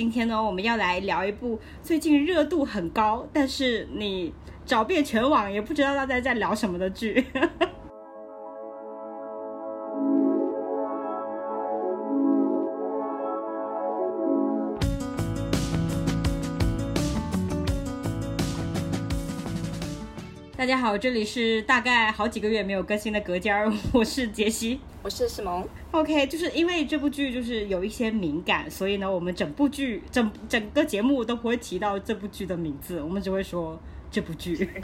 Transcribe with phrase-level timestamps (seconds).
[0.00, 4.32] 今天呢，我们要来聊一部最近热度很高，但是你
[4.64, 7.22] 找遍全网也不知道大家在聊什么的剧。
[20.70, 24.78] 家好，这里是大概好几个月没有更新的隔间儿， 我是杰西。
[25.02, 33.76] 我是史萌，OK，就是因为这部剧就是有一些敏感，所以呢，我们整部剧整整个节目都不会提到这部剧的名字，我们只会说
[34.12, 34.70] 这部剧。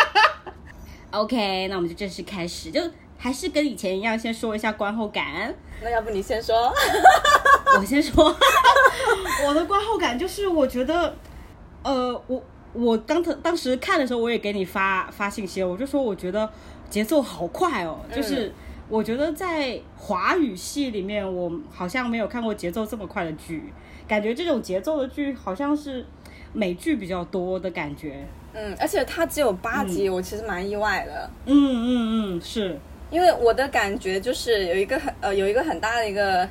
[1.12, 2.80] OK，那我们就正式开始，就
[3.18, 5.54] 还是跟以前一样，先说一下观后感。
[5.82, 6.72] 那要不你先说？
[7.78, 8.34] 我先说，
[9.46, 11.14] 我的观后感就是，我觉得，
[11.82, 12.42] 呃，我
[12.72, 16.48] 我当时当时看的时候，我也给你发发信息了，我就说我觉得
[16.88, 18.52] 节奏好快哦，就是
[18.88, 23.62] 我觉得在华语系里面，我好像没有看过节奏这么快的剧，
[24.08, 26.04] 感觉这种节奏的剧好像是
[26.52, 28.26] 美剧比较多的感觉。
[28.54, 32.78] 嗯，而且它只有八集，我其实蛮意外的，嗯嗯嗯，是，
[33.10, 36.46] 因为我的感觉就是有一个很呃有一个很大的一个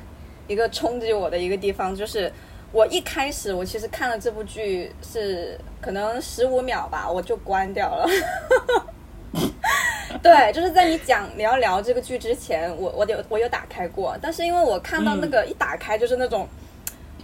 [0.48, 2.32] 一个冲击我的一个地方，就是
[2.72, 8.08] 我一开始我其实看了这部剧是可能十五秒吧，我就关掉了。
[10.22, 16.48] 对，就是在你讲你要聊这个剧之前，我我有我有打开过，但是因为我看到那个一打开就是那种。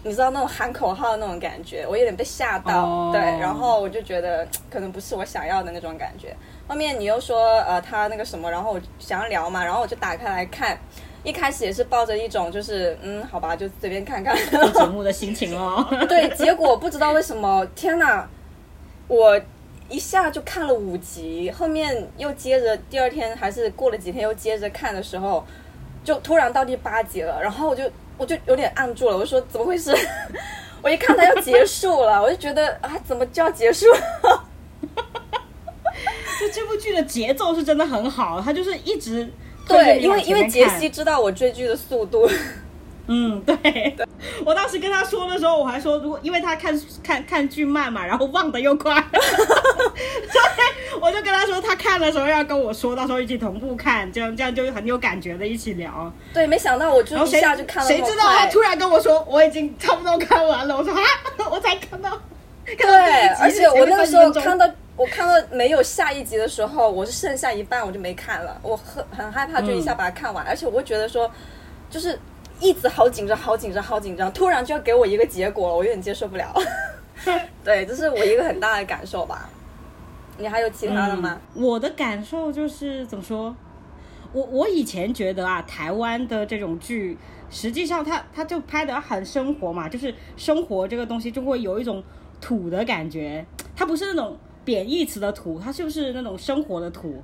[0.04, 6.34] 你知道那种喊口号的那种感觉，我有点被吓到哦对，然后我就觉得可能不是我想要的那种感觉。
[6.68, 10.78] 后面你又说呃他那个什么，然后我想要聊嘛，然后我就打开来看，
[11.24, 14.36] 一开始也是抱着一种就是嗯好吧，就随便看看。
[14.50, 15.86] 做节目的心情哦。
[16.08, 18.28] 对，结果不知道为什么，天哪，
[19.08, 19.40] 我
[19.88, 25.44] 一下就看了五集，后面又接着第二天还是过了几天又接着看的时候，
[26.04, 29.94] 就突然到第八集了，然后我就我就有点按住了，我就说怎么回事？
[30.80, 34.44] 我一看它要结束了，我就觉得啊，怎么就要结束了？
[36.40, 39.28] 就这部剧的节奏是真的很好，它就是一直
[39.68, 42.28] 对，因为因为杰西知道我追剧的速度，
[43.06, 44.06] 嗯，对，对
[44.44, 56.12] 我当时跟他说的时候，我还说，如果因为他看看看剧慢嘛，然后忘得又快， 所以我就跟他说，他看的时候要跟我说，到时候一起同步看，这样这样就很有感觉的一起聊。
[56.34, 60.76] 对，没想到我就一下就看了谁知道他突然跟我说，我已经差不多看完了。
[60.76, 61.00] 我说啊，
[61.50, 62.10] 我才看到，
[62.66, 64.42] 看对到第一，集而且我那个时候前面30分钟。
[64.42, 64.66] 看到
[64.98, 71.30] 我看到没有下一集的时候，我是剩下一半我就没看了，我很很害怕，就一下把它看完，而且我会觉得说，
[71.88, 72.18] 就是
[72.58, 76.52] 一直好紧张，好紧张，好紧张，突然就要给我一个结果了，我有点接受不了。
[77.62, 79.48] 对，这是我一个很大的感受吧。
[80.36, 81.40] 你还有其他的吗？
[81.54, 83.54] 嗯我的感受就是怎么说？
[84.32, 87.16] 我我以前觉得啊，台湾的这种剧，
[87.50, 92.02] 实际上它它就拍的很生活嘛，就是生活这个东西就会有一种
[92.40, 94.36] 土的感觉，它不是那种
[94.68, 97.22] 贬义词的土，它就是那种生活的土。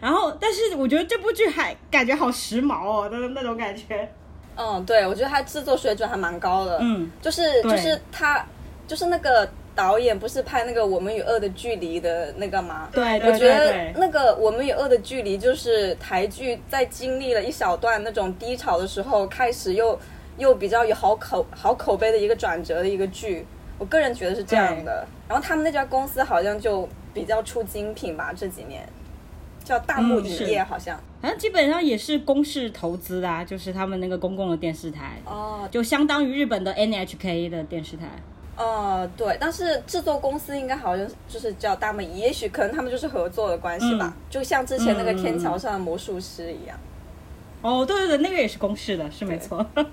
[0.00, 4.08] 然后，但是我觉得这部剧还感觉好时髦哦，那那种感觉。
[4.54, 6.78] 嗯，对，我觉得它制作水准还蛮高的。
[6.80, 8.46] 嗯，就是就是他
[8.86, 12.88] 就是那个导演不是拍那个《我们与恶的距离》的那个吗？
[12.92, 19.98] 对对我觉得那个《我们与恶的距离》就是台剧在经历了一小段那种低潮的时候，开始又
[20.38, 23.44] 又比较有好口好口碑的一个转折的一个剧。
[23.78, 25.06] 我个人觉得是这样的。
[25.28, 28.86] 然后他们那家公司好像就比较出精品吧，这几年
[29.64, 30.98] 叫大幕嗯影业，是好像。
[31.38, 38.06] 基本上也是公视投资的、啊，就是他们那个公共的电视台，哦，就相当于日本的 NHK 的电视台。
[38.56, 46.78] 哦，对，但是制作公司应该好像就是叫大木，也许可能他们就是合作的关系吧，就像之前那个天桥上的魔术师一样。
[47.62, 49.66] 哦，对对对，那个也是公式的，是没错。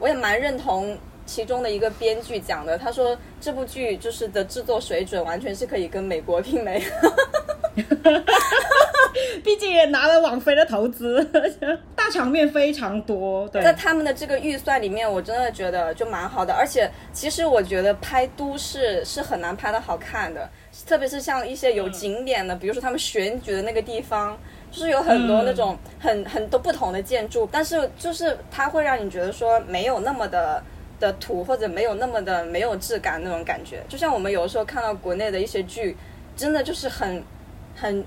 [0.00, 6.82] 我也蛮认同其中的一个编剧讲的，他说这部剧就是的制作水准完全是可以跟美国媲美。
[9.42, 11.22] 毕竟也拿了网飞的投资，
[11.94, 13.48] 大场面非常多。
[13.48, 16.52] 对在，他们的这个预算里面，我真的觉得就蛮好的。
[16.52, 20.48] 而且，其实我觉得拍都市是很难拍的好看的，
[20.86, 24.38] 特别是像一些有景点的，比如说他们选举的那个地方，
[24.70, 30.62] 就是有很多那种很、很多不同的建筑，但是就是它会让你觉得说没有那么的。
[30.98, 35.96] 的土或者没有那么的没有质感那种感觉，就像我们有的时候看到国内的一些剧，
[36.36, 37.22] 真的就是很
[37.74, 38.04] 很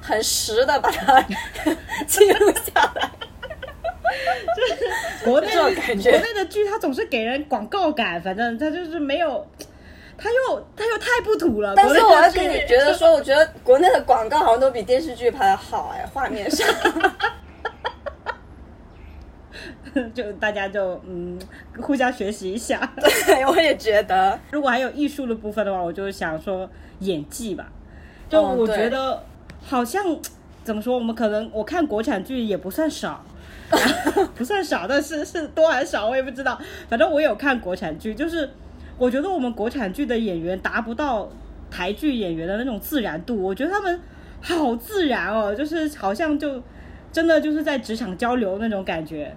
[0.00, 1.20] 很实的把它
[2.06, 3.10] 记录下来。
[4.54, 9.46] 就是国内的感觉国内的剧它总是给人广告感，反正它就是没有，
[10.18, 11.72] 它又它又太不土了。
[11.74, 16.68] 但是我要跟你觉得说，我觉得国内的广告好像都比电视剧拍的好哎，画面上。
[20.14, 21.38] 就大家就嗯
[21.80, 22.92] 互相学习一下。
[23.26, 24.38] 对，我也觉得。
[24.50, 26.68] 如果还有艺术的部分的话，我就想说
[27.00, 27.70] 演技吧。
[28.28, 29.22] 就我觉得
[29.60, 30.04] 好像
[30.64, 33.22] 怎么说，我们可能我看国产剧也不算少，
[34.34, 36.58] 不算少，但是是多还是少我也不知道。
[36.88, 38.48] 反正我有看国产剧，就是
[38.96, 41.28] 我觉得我们国产剧的演员达不到
[41.70, 44.00] 台剧演员的那种自然度，我觉得他们
[44.40, 46.62] 好自然哦，就是好像就
[47.12, 49.36] 真的就是在职场交流那种感觉。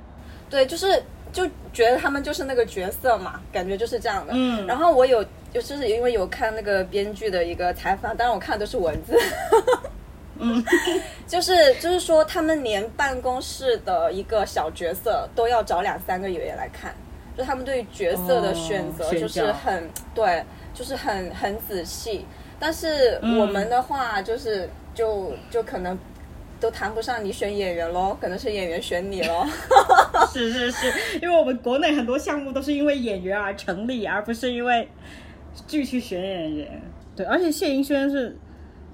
[0.55, 4.33] 对，就是就觉得他们就是那个角色嘛，感觉就是这样的。
[4.35, 5.23] 嗯，然后我有。
[5.55, 9.17] 就是因为有看那个编剧的一个采访，当然我看的都是文字。
[10.37, 10.61] 嗯，
[11.25, 16.93] 就是就是说，他们连办公室的一个小角色都要找两三个演员来看，
[17.37, 20.43] 就他们对于角色的选择就是很对，
[20.73, 22.25] 就是很很仔细。
[22.59, 25.97] 但是我们的话，就是就就可能
[26.59, 29.45] 都谈不上你选演员喽，可能是演员选你喽。
[30.31, 34.87] 是是是，因为我们国内很多项目都是因为演员而成立，而不是因为。
[35.65, 36.81] 剧去选演员，
[37.15, 38.37] 对，而且谢盈萱是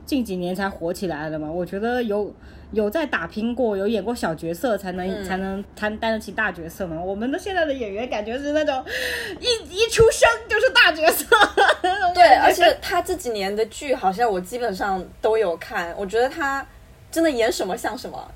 [0.05, 1.51] 近几年才火起来的嘛。
[1.51, 2.31] 我觉得有
[2.71, 7.01] 有在打拼过，有演过小角色，才能才能担担得起大角色嘛。
[7.01, 8.85] 我们的现在的演员感觉是那种
[9.39, 11.25] 一一出生就是大角色，
[12.13, 12.35] 对。
[12.35, 15.91] 而且他这几年的剧，好像我基本上都有看。
[15.97, 16.63] 我觉得他
[17.11, 18.31] 真的演什么像什么，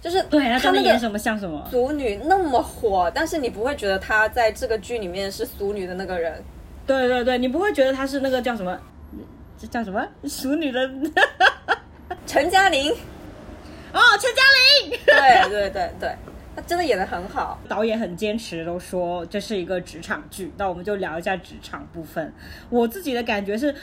[0.00, 1.66] 就是对他那个演什么像什么。
[1.70, 6.42] 俗女那么火，但是你不会觉得她在这个剧里面是俗女的那个人。
[6.86, 8.78] 对对对，你不会觉得她是那个叫什么，
[9.58, 10.90] 这叫什么俗女的
[12.26, 12.90] 陈嘉玲？
[13.92, 14.42] 哦，陈嘉
[14.88, 14.98] 玲。
[15.06, 16.14] 对对对对，
[16.56, 17.58] 她真的演的很好。
[17.68, 20.52] 导演很坚持，都说这是一个职场剧。
[20.56, 22.32] 那我们就聊一下职场部分。
[22.70, 23.74] 我自己的感觉是。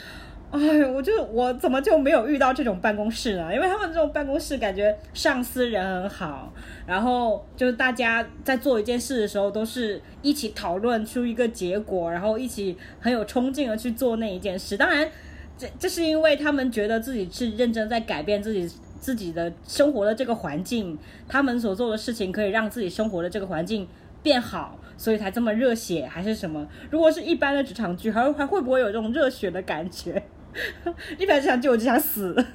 [0.54, 3.54] 哎，我就我怎么就没有遇到这种办公室呢？
[3.54, 6.52] 因为他们这种办公室感觉上司人很好，
[6.86, 14.76] 然后就是大家在做一件事的时候，都是一起讨论出一个结果，然后一起很有冲劲的去做那一件事。
[14.76, 15.08] 当然，
[15.56, 18.70] 这这是因为他们觉得自己是认真在改变自己
[19.00, 23.88] 自己的生活的这个环境，他们所做的事情可以让自己生活的这个环境
[24.22, 26.68] 变好，所以才这么热血还是什么？
[26.90, 30.22] 如果是一般的职场剧，还还会不会有这种热血的感觉？
[31.18, 32.34] 一般就想救我就想死。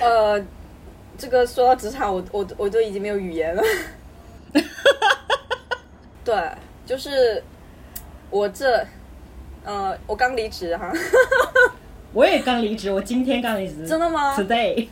[0.00, 0.44] 呃，
[1.18, 3.62] 这个说到职场，我我我都已经没有语言了。
[6.24, 6.34] 对，
[6.84, 7.42] 就是
[8.30, 8.86] 我这，
[9.64, 10.92] 呃，我刚离职哈。
[12.12, 13.86] 我也刚离职，我今天刚离职。
[13.86, 14.88] 真的吗？Today。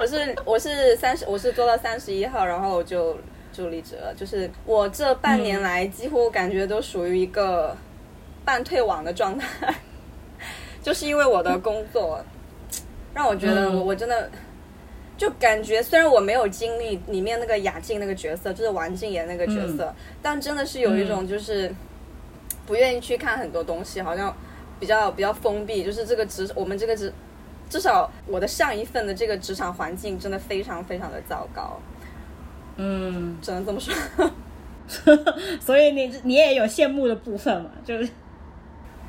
[0.00, 3.16] 我是我是三十，我是做到三十一号，然后我就
[3.52, 4.14] 就离职了。
[4.14, 7.76] 就是我这半年来，几乎感觉都属于一个。
[8.48, 9.74] 半退网的状态，
[10.82, 12.18] 就是因为我的工作
[13.12, 14.30] 让我觉得我我真的
[15.18, 21.70] 就感觉，虽然我没有经历里面那个雅静那个角色，就是王静言那个角色，但真的是有一种就是
[22.66, 24.34] 不愿意去看很多东西，好像
[24.80, 25.84] 比较比较封闭。
[25.84, 27.12] 就是这个职，我们这个职，
[27.68, 31.78] 至少我的上一份的这个职场环境真的非常非常的糟糕。
[32.76, 33.94] 嗯，只能这么说。
[35.60, 37.70] 所以你你也有羡慕的部分嘛？
[37.84, 38.08] 就是。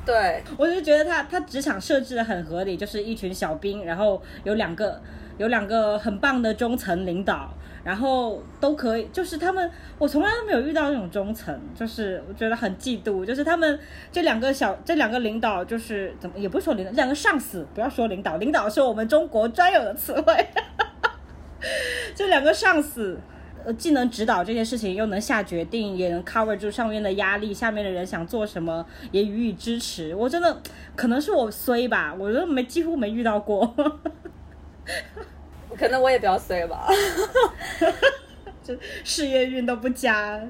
[0.04, 5.00] 对，我就觉得他他职场设置的很合理，就是一群小兵，然后有两个
[5.38, 7.52] 有两个很棒的中层领导，
[7.84, 13.78] 然后都可以，就是他们我从来都没有遇到那种中层，就是我觉得很嫉妒，就是他们
[14.10, 20.34] 这两个小这两个领导就是怎么也不是说领导，两个上司不要说领导，领导是我们中国专有的词汇，
[22.16, 23.18] 这两个上司。
[23.64, 30.14] 呃，既能指导这件事情，又能下决定，也能 cover 住上面的压力，下面的人想做什么也予以支持。
[30.14, 30.60] 我真的
[30.96, 33.74] 可能是我衰吧，我都没几乎没遇到过。
[35.78, 36.88] 可能我也比较衰吧，
[38.62, 40.40] 就事业运都不佳。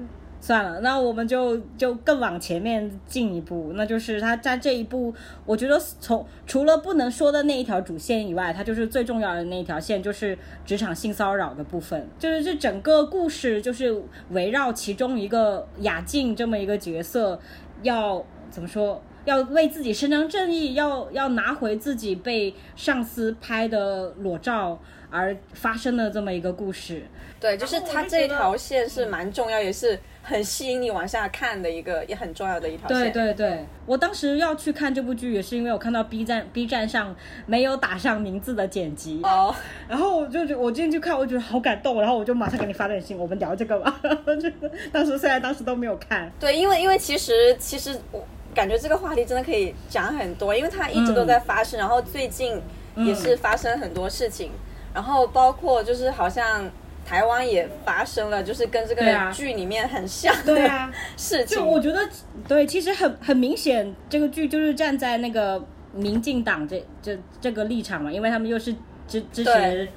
[0.41, 5.13] 算了，那我们就就更往前面进一步，那就是他在这一步，
[5.45, 12.09] 我觉得从除了不能说的那一条主线以外，它就是最重要的那一条线，就是职场性骚扰的部分。
[12.17, 17.39] 就是这整个故事就是围绕其中一个雅静这么一个角色，
[17.83, 18.99] 要怎么说？
[19.23, 24.79] 要为自己伸张正义，要要拿回自己被上司拍的裸照
[25.11, 27.03] 而发生的这么一个故事。
[27.39, 29.99] 对，就是它这条线是蛮重要，也是。
[30.23, 33.11] 很吸引你往下看的一个也很重要的一条线。
[33.11, 37.13] 对对对，我当时要去看这部剧，也是因为我看到 B 站 B 站上
[37.47, 39.53] 没有打上名字的剪辑哦，
[39.89, 43.99] 然后我就我今天去看，我觉得好感动，然后我就马上给你发短信，我们聊这个吧。
[44.93, 52.61] 当时虽然当时都没有看，对，因为因为其实其实我感觉这个话题真的可以讲很多，因为它一直都在发生，然后最近
[52.95, 54.51] 也是发生很多事情，
[54.93, 56.69] 然后包括就是好像。
[57.03, 61.57] 台湾也发生了，就是跟这个剧里面很像对的啊， 事情。
[61.57, 61.99] 就我觉得，
[62.47, 65.61] 对，其实很很明显，这个剧就是站在那个
[65.93, 68.73] 民进党这这这个立场嘛，因为他们又是
[69.07, 69.89] 支支持对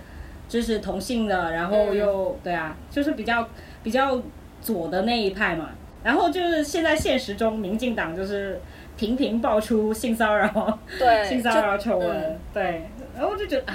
[0.48, 3.46] 支持同性的，然后又、对啊，就是比较
[3.82, 4.20] 比较
[4.62, 5.68] 左的那一派嘛。
[6.02, 8.58] 然后就是现在现实中，民进党就是
[8.96, 13.74] 频频爆出性骚扰、对 性骚扰丑闻，嗯对，然后我就觉得，唉，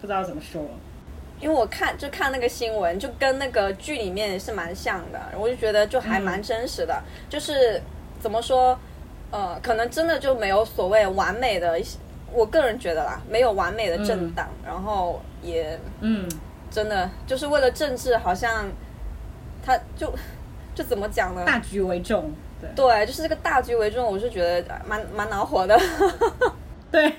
[0.00, 0.62] 不知道怎么说。
[1.40, 7.00] 因为我看就看那个新闻，就跟那个剧里面是蛮像的，我就觉得就还蛮真实的。
[7.28, 7.80] 就是
[8.18, 8.76] 怎么说，
[9.30, 11.96] 呃，可能真的就没有所谓完美的一些，
[12.32, 16.28] 我个人觉得啦，没有完美的政党，然后也嗯，
[16.72, 18.66] 真的就是为了政治，好像
[19.64, 20.12] 他就
[20.74, 21.44] 就怎么讲呢？
[21.46, 25.78] 大局为重，对对，就是这个大局为重，我是觉得蛮蛮恼火的。
[26.90, 27.12] 对，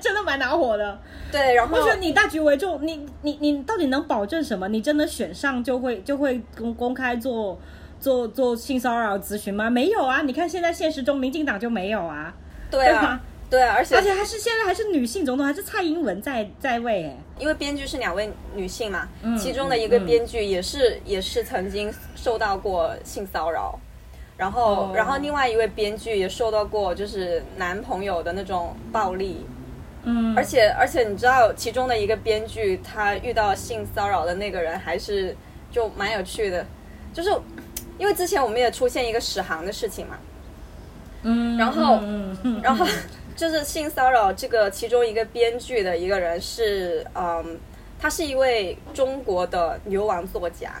[0.00, 0.98] 真的蛮恼火的。
[1.32, 4.68] 对，然后或者你大局为重，你你你到底能保证什么？
[4.68, 7.58] 你真的选上就会就会公公开做
[7.98, 9.68] 做做性骚扰咨询吗？
[9.68, 10.22] 没有啊！
[10.22, 12.32] 你看现在现实中，民进党就没有啊，
[12.70, 17.16] 对啊对，而且而且还是现在还是女性总统，还是蔡英文在在位哎。
[17.38, 23.78] 因为编剧是两位女性嘛，嗯其中的一个嗯编剧也是、也是曾经受到过性骚扰，
[24.36, 24.92] 然后、哦。
[24.94, 29.46] 然后另外一位编剧也受到过就是男朋友的那种暴力，
[30.04, 35.36] 嗯，而且而且你知道其中的一个编剧他遇到性骚扰的那个人还是
[35.70, 36.64] 就蛮有趣的，
[37.12, 37.30] 就是
[37.98, 40.16] 因为之前我们也出现一个史航的事情嘛，
[41.22, 42.86] 嗯，然后嗯嗯然后
[43.34, 47.58] 就是性骚扰这个其中一个编剧的一个人是，嗯，
[47.98, 50.72] 他是一位中国的牛王作家，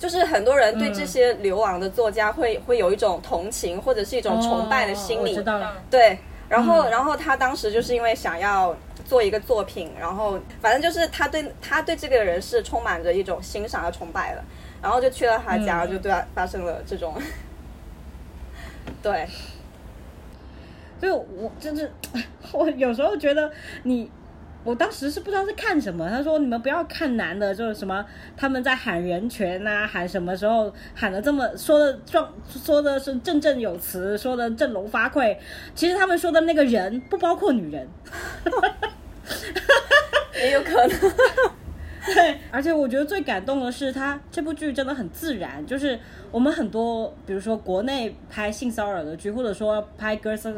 [0.00, 5.76] 就是很多人对这些流亡的作家会、会有一种同情或者是一种崇拜的心理，哦知道了。
[5.90, 6.90] 对，然后、嗯。
[6.90, 14.42] 然后他当时就是因为想要做一个作品，然后反正就是他对他对这个人是充满着一种欣赏和崇拜的，
[14.80, 15.90] 然后就去了他家，嗯。
[15.92, 17.14] 就对他发生了这种，
[19.02, 19.28] 对，
[21.02, 21.92] 就我就是
[22.52, 23.52] 我有时候觉得
[23.82, 24.10] 你，
[24.62, 26.08] 我当时是不知道是看什么。
[26.08, 28.04] 他说你们不要看男的，就是什么
[28.36, 35.36] 他们在喊人权呐、喊什么时候喊的这么说的壮，说的是振振有词，说的振聋发聩。
[35.74, 37.88] 其实他们说的那个人不包括女人。
[40.34, 40.98] 也有可能，
[42.14, 45.98] 对，而且我觉得最感动的是，他这部剧真的很自然，就是
[46.30, 50.52] 我们很多，比如说国内拍性骚扰的剧，或者说拍 girls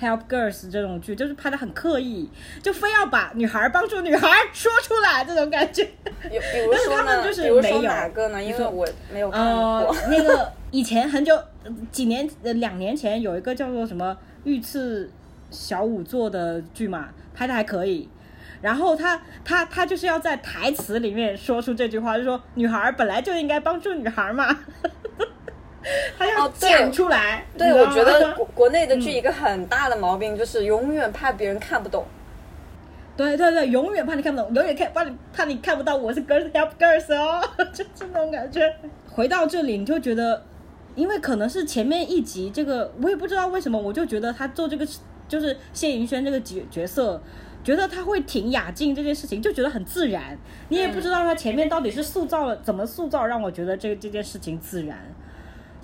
[0.00, 2.28] help girls 这种剧，就是拍的很刻意，
[2.62, 5.82] 就非要把女孩帮助女孩说出来这种感觉。
[6.30, 8.42] 有比如但是说呢，他们就是比如说没有哪个呢？
[8.42, 11.34] 因为我没有看呃过。，那个以前很久
[11.64, 15.10] 呃几年呃两年前有一个叫做什么御赐
[15.50, 18.08] 小仵作的剧嘛，拍的还可以。
[18.60, 24.58] 然后他他他就是要在台词里面说出这句话，就说女孩本来就应该帮助女孩嘛，
[26.18, 27.44] 他要哦对讲出来。
[27.56, 32.04] 对，我觉得国 国内的剧嗯一个很大的毛病就是永远怕别人看不懂。
[33.16, 37.40] 对对对，永远怕你看不懂，永远看怕你怕你看不到我是 girls help girls 哦，
[37.72, 38.74] 就这种感觉。
[39.10, 40.42] 回到这里，你就觉得，
[40.96, 44.84] 因为可能是前面一集这个，我也不知道为什么，我就觉得他做这个
[45.28, 47.22] 就是谢盈萱这个角角色，
[47.62, 50.36] 觉得他会挺雅静这件事情，就觉得很自然。
[50.70, 54.98] 你也不知道他前面到底是塑造了怎么塑造，让我觉得这个这件事情自然。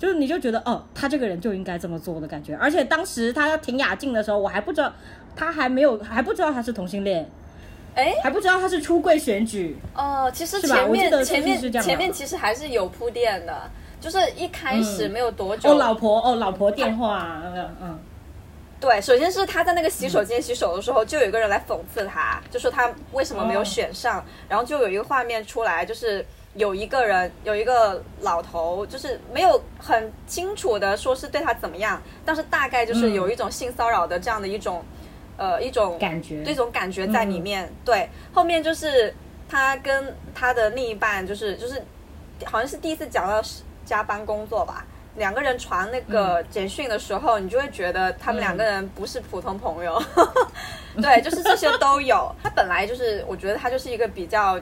[0.01, 2.55] 就是你就觉得哦，他这个人就应该这么做的感觉。
[2.55, 4.91] 而且当时他要挺雅静的时候，我还不知道，
[5.35, 7.29] 他还没有还不知道他是同性恋。
[7.93, 15.69] 哎，还不知道他是出柜选举，哦，其实前面前面前面其实还是有铺垫的，就是一开始嗯没有多久。
[15.69, 17.99] 哦，老婆，哦，老婆电话，嗯，嗯，
[18.79, 34.83] 对，首先是他在那个洗手间洗手的时候，就有一个人来讽刺他，就说他为什么没有选上，然后就有一个画面出来，就是有一个人有一个老头，就是没有很清楚的说是对他怎么样，但是大概就是嗯有一种性骚扰的这样的一种，
[35.37, 37.71] 呃，一种感觉这种感觉在里面。
[37.85, 39.13] 对，后面就是
[39.47, 41.81] 他跟他的另一半，就是就是
[42.45, 43.41] 好像是第一次讲到
[43.85, 44.85] 加班工作吧。
[45.15, 50.01] 两个人传那个简讯的时候，你就会觉得他们两个人不是普通朋友，
[51.01, 52.33] 对，就是这些都有。
[52.41, 54.57] 他本来就是，我觉得他就是一个比较，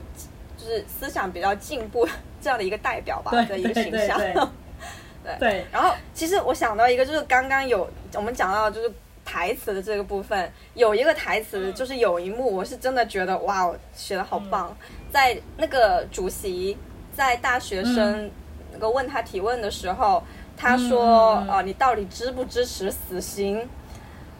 [0.60, 2.06] 就是思想比较进步
[2.42, 4.20] 这样的一个代表吧对的一个形象。
[4.20, 4.34] 对
[5.24, 5.38] 对。
[5.40, 8.92] 对，然后其实我想到一个，就是刚刚有我们讲到就是
[9.24, 14.76] 台词的这个部分，有一个台词就是有一幕，我是真的觉得哇，写的好棒，
[15.12, 16.78] 在那个主席
[17.16, 18.30] 在大学生
[18.74, 20.24] 那个问他提问的时候，
[20.58, 23.68] 他说呃，你到底支不支持死刑？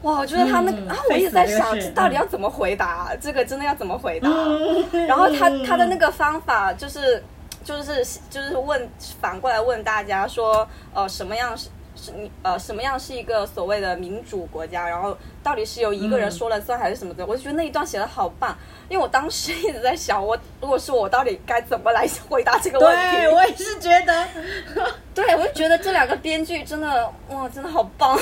[0.04, 3.12] 哇，我觉得他那个、嗯啊，我一直在想，这到底要怎么回答？
[3.20, 4.30] 这个真的要怎么回答？
[4.30, 7.22] 嗯然后他他的那个方法就是，
[7.64, 8.90] 就是就是问
[9.20, 14.88] 反过来问大家说，呃，什么样是是你呃什么样是一个所谓的民主国家？
[14.88, 17.26] 然后到底是由一个人说了算还是什么的？
[17.26, 23.18] 我就觉得那一段写的好棒，因为我当时一直在想，我如果是我，到底该怎么来回答这个问题？
[23.18, 24.26] 对我也是觉得，
[25.14, 28.18] 对我就觉得这两个编剧真的哇，真的好棒。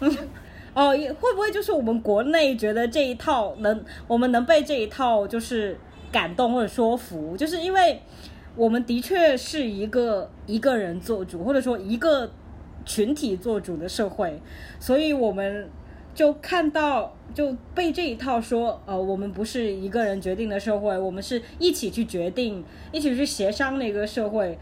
[0.78, 5.76] 哦，会不会就是我们国内觉得这一套能，我们能被这一套就是
[6.12, 8.00] 感动或者说服，就是因为
[8.54, 12.30] 我们的确是一个一个人做主，或者说一个
[12.84, 14.40] 群体做主的社会，
[14.78, 15.68] 所以我们
[16.14, 24.56] 就看到就被这一套说，呃，我们不是一个人决定的社会，我们是一起去决定，一起去协商的一个社会。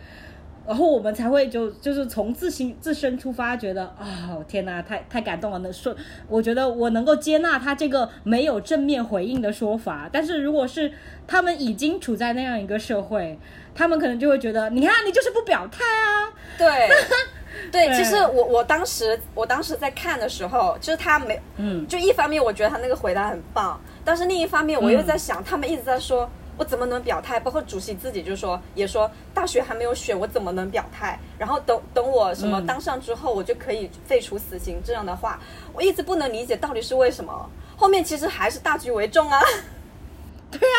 [0.67, 5.59] 然后我们才会就就是从自心自身出发，觉得啊天哪，太太感动了。
[5.61, 5.95] 那说，
[6.29, 10.11] 我觉得我能够接纳他这个没有正面回应的说法。
[10.13, 10.93] 但是如果是
[11.27, 13.39] 他们已经处在那样一个社会，
[13.75, 16.33] 他们可能就会觉得，你看你就是不表态啊。
[16.59, 16.89] 对，
[17.71, 26.29] 对，其实我我当时我当时在看的时候，就是他没，嗯，就一方面我觉得他那个回答很棒，但是另一方面我又在想，他们一直在说。
[26.57, 27.39] 我怎么能表态？
[27.41, 31.19] 包括主席自己就说，也说大学还没有选，我怎么能表态？
[31.39, 35.39] 然后等等我什么当上之后，我就可以废除死刑这样的话，
[35.73, 37.51] 我一直不能理解到底是为什么。
[37.77, 39.41] 后面其实还是大局为重啊。
[40.51, 40.79] 对啊，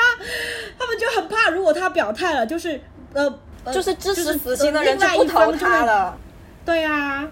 [0.79, 2.81] 他们就很怕，如果他表态了，就是
[3.13, 3.39] 呃，
[3.71, 6.17] 就是支持死刑的人就不投他了。
[6.65, 7.27] 对啊，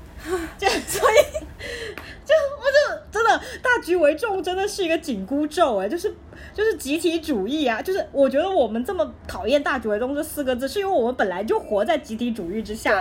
[0.58, 1.44] 这所以
[2.30, 6.14] 就我就真的大局为重，真的是一个紧箍咒哎，就是。
[6.52, 7.80] 就是集体主义啊！
[7.80, 12.92] 就是我觉得我们这么讨厌“大局为重”这四个字，是因为我们本来就活在集体主义之下。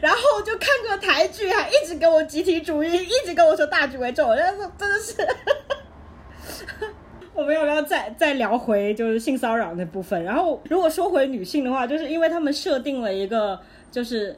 [0.00, 5.28] 然后就看个台剧，还一直跟我集体主义，一直跟我说“大局为重”，我觉得真的是。
[7.34, 10.24] 我们要不要再再聊回就是性骚扰那部分？
[10.24, 13.60] 然后如果说回女性的话，就是因为他们设定了一个，
[13.90, 14.36] 就是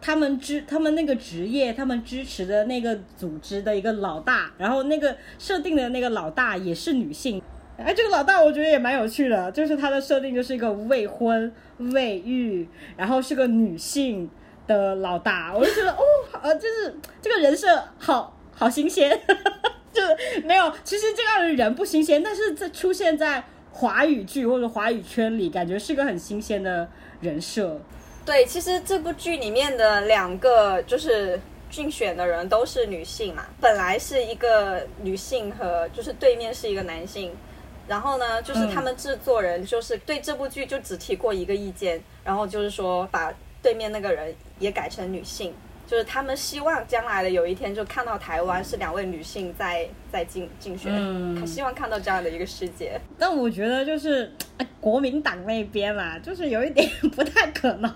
[0.00, 7.42] 他们支他们那个职业，他们支持的那个组织的一个老大，然后那个设定的那个老大也是女性。
[7.76, 14.28] 哎，这个老大我觉得也蛮有趣的，就是他的设定就是一个未婚未育，然后是个女性
[14.66, 16.02] 的老大，我就觉得哦，
[16.42, 19.16] 呃，就是这个人设好好新鲜，
[19.92, 26.88] 就是没有，其实这样的人不新鲜，但是在出现在华语剧或者华语圈里，感觉是个很新鲜的
[27.20, 27.80] 人设。
[28.28, 37.34] 对，其实这部剧里面的两个就是竞选的人都是女性嘛，本来是一个女性和就是对面是一个男性。
[37.86, 45.54] 然后呢，就是他们制作人就是对这部剧就只提过一个意见，然后就是说把对面那个人也改成女性，
[45.88, 53.00] 就是他们希望将来的有一天就看到台湾是两位女性在在竞竞选，希望看到这样的一个世界。
[53.18, 54.30] 但我觉得就是
[54.80, 57.90] 国民党那边嘛，就是有一点不太可能。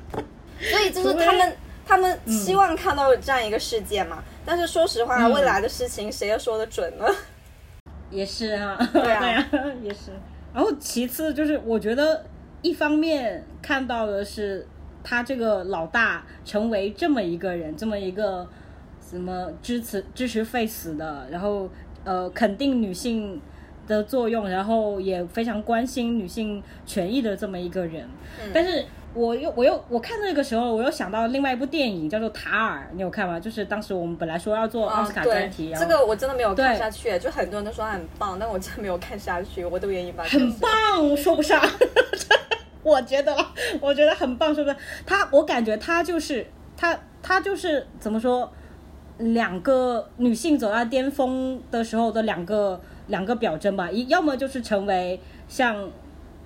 [0.58, 7.04] 所以就是他们他们希望看到这样一个世界嘛，但是说实话，未来的事情谁又说得准呢？
[8.10, 9.46] 也是啊， 对啊，
[9.82, 10.12] 也是。
[10.54, 12.24] 然后其次就是，我觉得
[12.62, 14.66] 一方面看到的是
[15.06, 18.44] 他这个老大成为这么一个人，这么一个
[19.00, 21.68] 什么支持支持 face 的，然后
[22.02, 23.40] 呃肯定女性
[23.86, 28.08] 的作用，然后也非常关心女性权益的这么一个人，
[28.52, 28.84] 但是。
[29.16, 33.40] 我又我又我看那个时候，我又想到另外一部电影叫做《塔尔》，你有看吗？
[33.40, 41.58] 就是当时我们本来说要做奥斯卡专题，这个我真的没有看下去，就很多人都说很棒，但我真的没有看下去，我都愿意把很棒说不上，
[42.86, 43.36] 我觉得
[43.82, 44.76] 我觉得很棒，是不是？
[45.04, 46.46] 他我感觉他就是
[46.76, 48.50] 他他就是怎么说，
[49.18, 55.90] 两个女性走到巅峰的时候的两个两个表征吧，一要么就是成为像。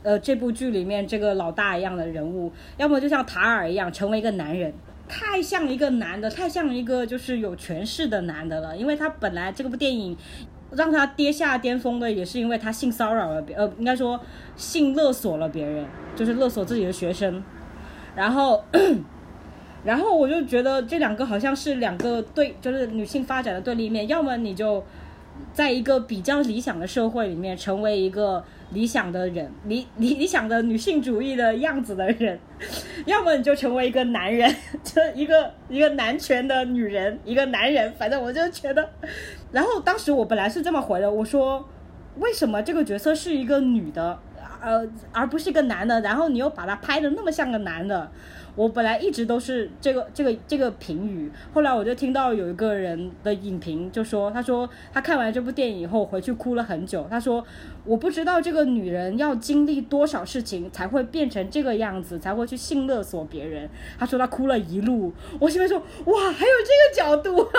[0.02, 4.72] 呃，这部剧里面这个老大一样的人物，要么就像塔尔一样成为一个男人，
[5.06, 8.74] 太像一个男的，太像一个就是有权势的男的了。
[8.74, 10.16] 因为他本来这部电影
[10.72, 14.18] 让他跌下巅峰的，也是因为他性骚扰了别，呃，应该说
[14.56, 15.84] 性勒索了别人，
[16.16, 17.42] 就是勒索自己的学生。
[18.14, 18.62] 然后，
[19.84, 24.06] 然后我就觉得这两个好像是两个对，就是女性发展的对立面。
[24.08, 24.84] 要么你就
[25.52, 28.44] 在一个比较理想的社会里面成为一个。
[28.72, 32.38] 理想的人，理理理想的女性主义的样子的人，
[33.04, 34.48] 要么你就成为一个男人，
[34.84, 37.92] 就一个一个男权的女人，一个男人。
[37.94, 38.88] 反正我就觉得，
[39.52, 41.66] 然后当时我本来是这么回的，我说
[42.18, 44.18] 为什么这个角色是一个女的，
[44.62, 46.00] 呃，而不是一个男的？
[46.00, 48.10] 然后你又把他拍的那么像个男的，
[48.54, 57.06] 我本来一直都是这个这个这个评语，后来我就听到有一个人的影评就说，他说他看完这部电影以后回去哭了很久。
[57.10, 57.44] 他说
[57.84, 63.68] 我不知道这个女人要经历多少事情才会变成这个样子，才会去性勒索别人。
[63.98, 67.48] 他说他哭了一路，我心里说哇，还有这个角度。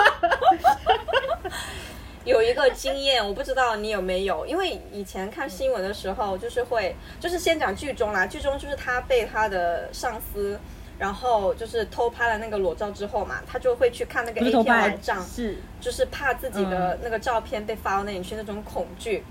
[2.24, 10.56] 有一个经验，我不知道你有没有，因为以前看新闻的时候，就是会，就是先讲剧中啦，剧中就是他被他的上司，
[10.98, 19.24] 然后就是偷拍了那个裸照之后嘛，他就会去看那个 A 片网站，是，就是怕自己的那个照片被发到那里去那种恐惧，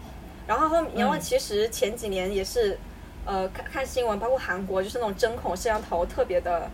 [0.46, 2.78] 然后后然后其实前几年也是，
[3.26, 6.70] 呃，看看新闻，包括韩国就是那种针孔摄像头特别的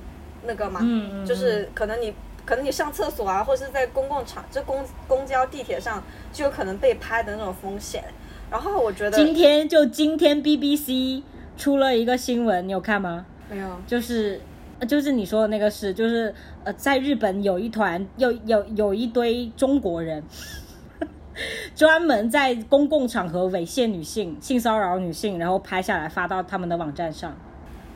[0.45, 2.11] 那个嘛，嗯嗯，就是可能你。
[2.47, 8.01] 可能你上厕所啊，或者是在公共场，就公公交、地铁上，就有可能被拍的那种风险。
[8.49, 11.21] 然后我觉得今天就今天 BBC
[11.57, 13.25] 出了一个新闻，你有看吗？
[13.49, 13.67] 没有。
[13.85, 14.39] 就是
[14.87, 16.33] 就是你说的那个事，就是
[16.63, 20.23] 呃，在日本有一团有有有一堆中国人，
[21.75, 27.31] 专门在公共场合猥亵女性、性骚扰女性，然后拍下来发到他们的网站上。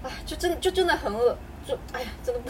[0.03, 2.49] 啊，就真就真的很恶，就哎呀，真的不。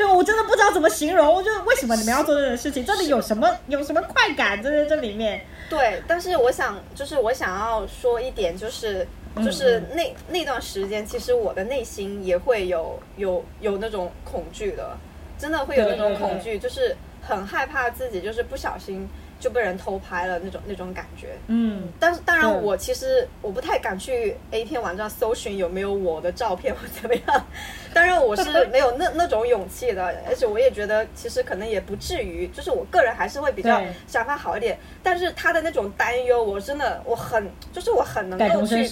[0.00, 2.82] 就我真的不知道怎么形容，我就为什么你们要做这种事情？
[2.82, 4.62] 真的有什么有什么快感？
[4.62, 5.42] 在这里面。
[5.68, 9.06] 对，但是我想，就是我想要说一点，就是
[9.44, 14.96] 就是那那段时间，其实我的内心也会有有有那种恐惧的，
[15.38, 19.06] 真的会有那种恐惧，就是很害怕自己就是不小心。
[19.40, 27.46] 就被人偷拍了那种那种感觉，嗯，但是当然我其实我不太敢去 A 片网站搜寻有没有我的照片或怎么样，
[27.94, 38.86] 当然我是没有那那种勇气的，而且我也觉得其实可能也不至于，就是我个人还是会比较想法好一点，但是他的那种担忧，我真的我很就是我很能够去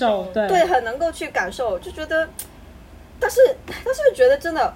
[0.48, 0.64] 对。
[0.64, 2.28] 很能够去感受，就觉得，
[3.20, 4.72] 但是但是觉得真的。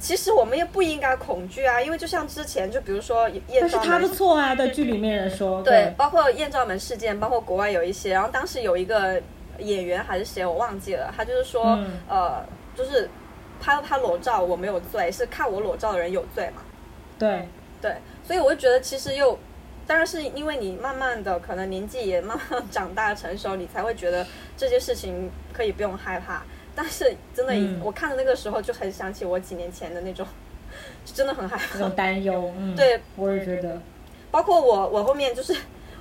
[0.00, 9.20] 其实我们也不应该恐惧啊，因为就像之前，就比如说艳照门，是他的错啊，在剧里面人说，对，包括艳照门事件，包括国外有一些，然后当时有一个
[9.58, 12.42] 演员还是谁，我忘记了，他就是说，呃，
[12.74, 13.10] 就是
[13.60, 16.62] 拍拍裸照我没有罪，是看我裸照的人有罪嘛？
[17.18, 17.46] 对
[17.82, 17.94] 对，
[18.26, 19.38] 所以我就觉得其实又，
[19.86, 26.42] 当然是因为你慢慢的可能年纪也慢慢长大成熟，你才会觉得这些事情可以不用害怕。
[26.74, 30.26] 但是真的，我看的那个时候就很想起我几年前的那种，
[31.04, 32.52] 就真的很害怕，那种担忧。
[32.56, 33.80] 嗯，对，我也觉得。
[34.30, 35.54] 包括我，我后面就是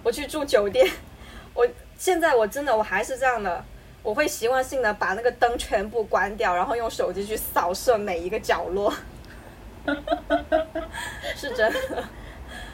[0.03, 0.87] 我去住酒店，
[1.53, 3.63] 我现在我真的我还是这样的，
[4.03, 8.93] 我会习惯性的把那个灯全部关掉，然后用手机去扫射每一个角落。
[11.35, 12.03] 是真的。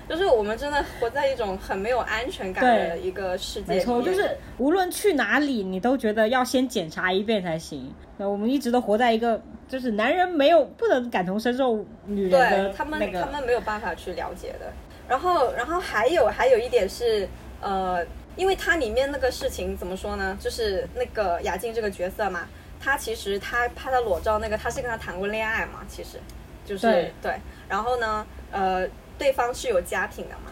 [0.08, 3.74] 就是我们真的活在一种很没有安全感的一个世界。
[3.74, 7.92] 没错，就是无论去哪里，你都觉得要先检查一遍才行。
[8.18, 14.72] 那我们一直都活在一个，就是男人没有不能感同身受女人的他们他们没有办法去了解的。
[15.10, 17.28] 然后，然后还有还有一点是，
[17.60, 20.38] 呃，因为它里面那个事情怎么说呢？
[20.40, 22.48] 就是那个雅静这个角色嘛，
[22.80, 26.20] 他其实他拍的裸照那个，他是跟他谈过恋爱嘛，其实
[26.64, 27.34] 就是对。
[27.68, 28.88] 然后呢，呃。
[29.18, 30.52] 对方是有家庭的嘛，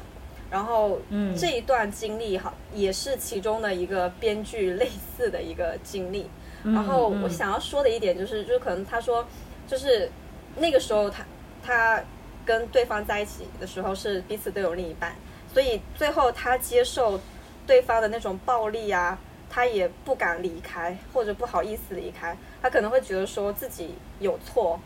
[0.50, 1.00] 然后
[1.38, 6.30] 这一段经历哈也是其中的一个编剧类似的一个经历。
[6.64, 9.28] 然后我想要说的一点就是，就是可能他说，
[9.68, 10.10] 就是
[10.56, 11.26] 那个时候他
[11.62, 12.02] 他
[12.46, 15.14] 跟对方在一起的时候是彼此都有另一半，
[15.54, 17.20] 所以最后他接受
[17.68, 24.80] 对方的那种暴力啊，他也不敢离开或者不好意思离开，他可能会觉得说自己有错。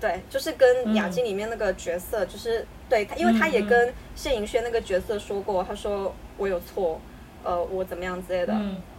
[0.00, 7.00] 对，就是跟雅静里面那个角色，就是对他，因为他也跟谢盈萱那个角色说过，他说我有错，
[7.42, 8.54] 呃，我怎么样之类的，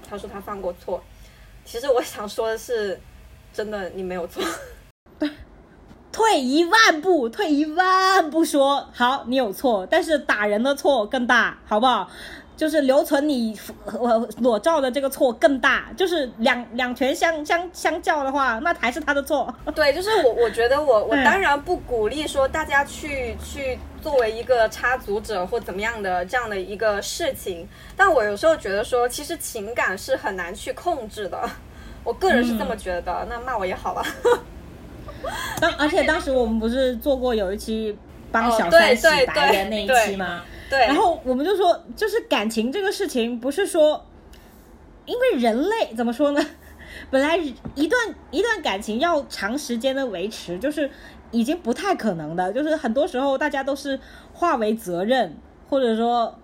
[0.10, 1.04] 他说他犯过错。
[1.64, 3.00] 其实我想说的是，
[3.54, 4.44] 真的你没有错。
[6.12, 12.10] 退一万步，退一万步说，好，你有错，但是打人的错更大，好不好？
[12.58, 13.58] 就是留存你
[13.94, 19.54] 裸裸照的这个错更大，就是两两权相相相较的话，那还是他的错。
[19.76, 31.48] 对，就是我我觉得我我 当然不鼓励说大家去去作为一个插足者或怎么样的这样的一个事情，但我有时候觉得说，其实情感是很难去控制的，
[32.04, 33.26] 我个人是这么觉得。
[33.30, 34.04] 那骂我也好了。
[35.60, 37.96] 当而且当时我们不是做过有一期
[38.32, 40.42] 帮小三洗白的那一期吗？
[40.46, 44.06] 对，对然后我们就说，就是感情这个事情，不是说，
[45.06, 46.46] 因为人类怎么说呢？
[47.12, 50.90] 本来一段一段感情要长时间的维持，就是
[51.32, 52.52] 已经不太可能的。
[52.52, 54.00] 就是很多时候大家都是
[54.34, 55.38] 化为责任，
[55.70, 56.38] 或者说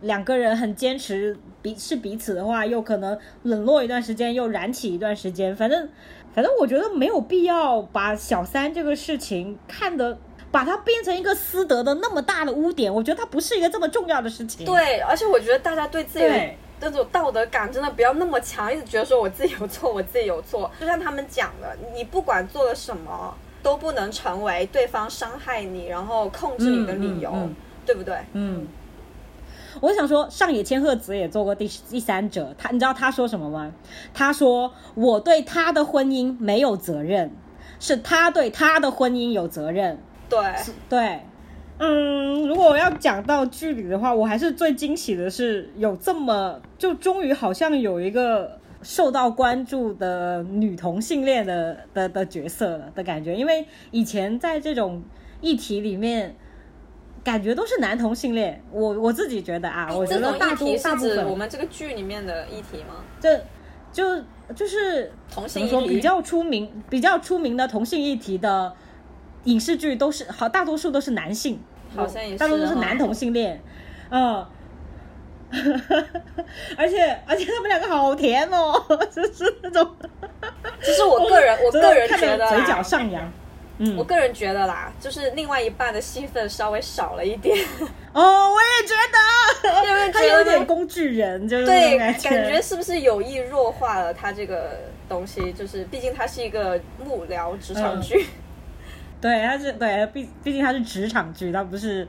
[0.00, 5.54] 两个人很坚持彼是彼此的话，又可能冷落一段时间，又燃起一段时间。
[5.54, 5.88] 反正
[6.34, 10.18] 反正我觉得没有必要把小三这个事情看得
[10.52, 12.94] 把它变成一个私德的那么大的污点。
[12.94, 14.64] 我觉得它不是一个这么重要的事情。
[14.64, 20.70] 对，而且我觉得大家对自己的那种道德感真的不要那么强，一直觉得说我自己有错，我自己有错。
[20.78, 28.16] 就像他们讲的，你不管做了什么，都不能成为对方伤害你，然后控制你的理由，嗯嗯嗯对不对？
[28.32, 28.66] 嗯，
[29.80, 33.72] 我想说，上野千鹤子也做过第第三者，他你知道他说什么吗？
[34.12, 37.30] 他说我对他的婚姻没有责任，
[37.78, 39.98] 是他对他的婚姻有责任。
[40.32, 41.20] 对，对，
[41.78, 55.02] 嗯，如果我要讲到剧里的话，我还是最惊喜的是有这么就终于好像有一个受到关注的女同性恋的的的角色了的感觉，因为以前在这种
[55.40, 56.34] 议题里面。
[57.24, 62.96] 感觉都是男同性恋，我我自己觉得啊，我觉得大多议题是大部分指我们这个剧里面的议题吗？
[63.20, 63.40] 这
[63.92, 64.20] 就
[64.56, 68.74] 就是同性议题比较出名、比较出名的同性议题的
[69.44, 71.60] 影视剧都是好，大多数都是男性，
[71.96, 73.62] 好像也是大多数是男同性恋，
[74.10, 74.46] 嗯。
[76.78, 78.82] 而且而且他们两个好甜哦，
[79.14, 79.86] 就是那种，
[80.80, 83.30] 就是我个人， 我个人觉得嘴角，上扬。
[83.76, 83.94] 嗯。
[83.98, 87.54] 我，个人觉得啦，就是另外一半的戏份稍微少了一点，
[88.14, 95.52] 哦，我也觉得，他有点工具人，就是对，感感觉是不是有意弱化了他这个东西？
[95.52, 98.00] 就是毕竟他是一个幕僚职场嗯。
[98.00, 98.26] 剧，
[99.22, 102.06] 对，他是对，毕毕竟他是职场剧，他不是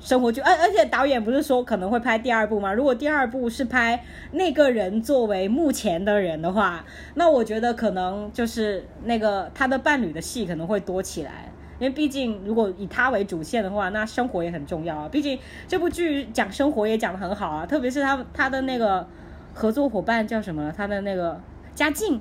[0.00, 2.72] 生活剧，而而且导演不是说可能会拍第二部吗？
[2.72, 11.52] 如果第二部是拍那个人作为目前的人的话，那我觉得可能就是那个他的伴侣的戏可能会多起来。
[11.80, 15.08] 因为毕竟，如果以他为主线的话，那生活也很重要啊。
[15.08, 19.06] 毕竟这部剧讲生活也讲得很好啊，特别是他他的那个
[19.54, 20.74] 合作伙伴叫什么？
[20.76, 21.40] 他的那个
[21.76, 22.20] 嘉靖，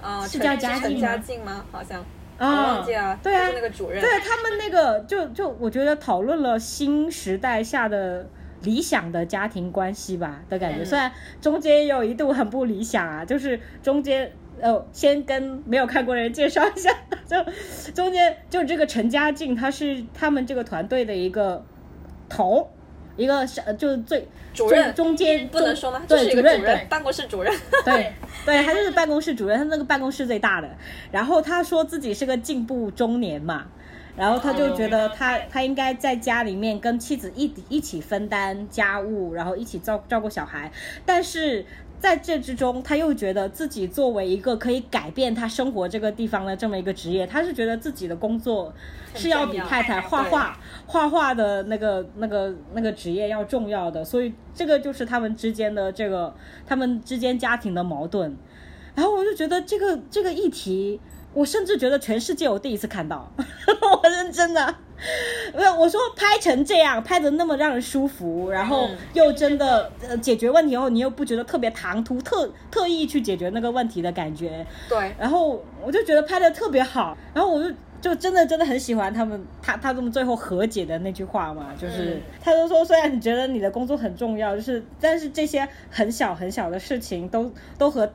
[0.00, 1.64] 啊，是叫嘉靖嘉靖吗？
[1.72, 2.04] 好像
[2.38, 8.28] 我啊忘记了，对啊那个主任，对他们那个就就我觉得讨论了新时代下的
[8.62, 10.86] 理想的家庭关系吧的感觉，嗯。
[10.86, 14.32] 虽然中间也有一度很不理想啊，就是中间。
[14.60, 16.88] 呃，先跟没有看过的人介绍一下，
[17.26, 17.36] 就
[17.92, 21.62] 中间就这个陈家靖，他是他们这个团队的一个
[22.28, 22.70] 头，
[23.16, 26.02] 一个是呃就是最主任中中间不能说吗？
[26.08, 27.54] 就是一对主任个主任，对办公室主任。
[27.84, 28.12] 对
[28.44, 30.68] 对，他就是办公室主任，他那个办公室最大的。
[31.10, 33.66] 然后他说自己是个进步中年嘛，
[34.16, 40.70] 然后他就觉得他他应该在家里面跟妻子一一起分担家务，然后一起照照顾小孩，
[41.06, 41.64] 但是。
[42.04, 48.70] 在这之中，他又觉得自己作为一个可以改变他生活这个地方的这么一个职业，他是觉得自己的工作
[49.14, 56.34] 是要比太太画画画画的那个那个那个职业要重要的，所以这个就是他们之间的这个
[56.66, 58.36] 他们之间家庭的矛盾。
[58.94, 61.00] 然后我就觉得这个这个议题，
[61.34, 64.74] 我甚至觉得全世界我第一次看到， 我认真的。
[65.54, 68.96] 没有，我说拍成这样，拍的那么让人舒服，然后嗯。
[69.12, 77.70] 又真的呃解决问题后，你又不觉得特别唐突，特特意去解决那个问题的感觉，对，然后我就觉得拍的特别好，然后我就
[78.00, 82.20] 就真的真的很喜欢他们他他们最后和解的那句话嘛，就是、嗯。
[82.40, 88.10] 他就说虽然你觉得你的工作很重要，就是但是这些很小很小的事情都都和。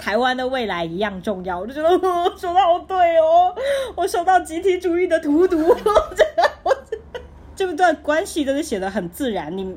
[0.00, 3.54] 台湾的未来一样重要，我就觉得、我、说的好对哦，
[3.94, 6.74] 我受到集体主义的荼毒，我真的我
[7.54, 9.76] 这段关系真的写的很自然，你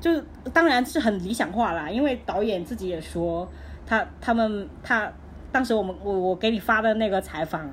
[0.00, 0.10] 就
[0.54, 3.46] 当然是很理想化啦，因为导演自己也说，
[3.86, 5.12] 他他们他
[5.52, 7.70] 当时我们我我给你发的那个采访，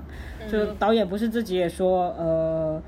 [0.52, 2.82] 就导演不是自己也说，呃，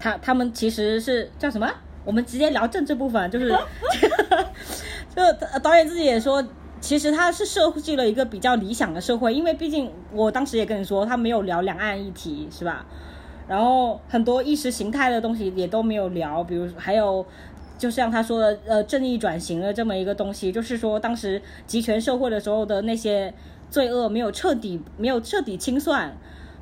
[0.00, 1.70] 他他们其实是叫什么？
[2.04, 3.48] 我们直接聊政治部分，就是
[5.14, 6.44] 就呃导演自己也说。
[6.84, 12.84] 其实他是设计了一个比较理想的社会，因为毕竟我当时也跟你说，他没有聊两岸议题，是吧？
[13.48, 17.24] 然后很多意识形态的东西也都没有聊，比如还有，
[17.78, 23.32] 就像他说的，呃，正义转型的这么一个东西，就是说当时集权社会的时候的那些
[23.70, 26.14] 罪恶没有彻底没有彻底清算，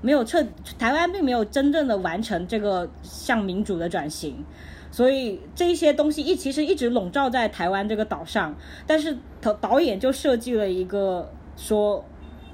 [0.03, 0.47] 没有彻
[0.79, 4.45] 台湾并没有真正的完成这个向民主的转型。
[4.93, 8.55] 所以这一些东西一其实一直笼罩在台湾这个岛上，
[8.87, 12.05] 但是导导演就设计了一个说，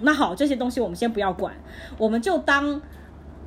[0.00, 1.52] 那好，这些东西我们先不要管，
[1.98, 2.80] 我们就当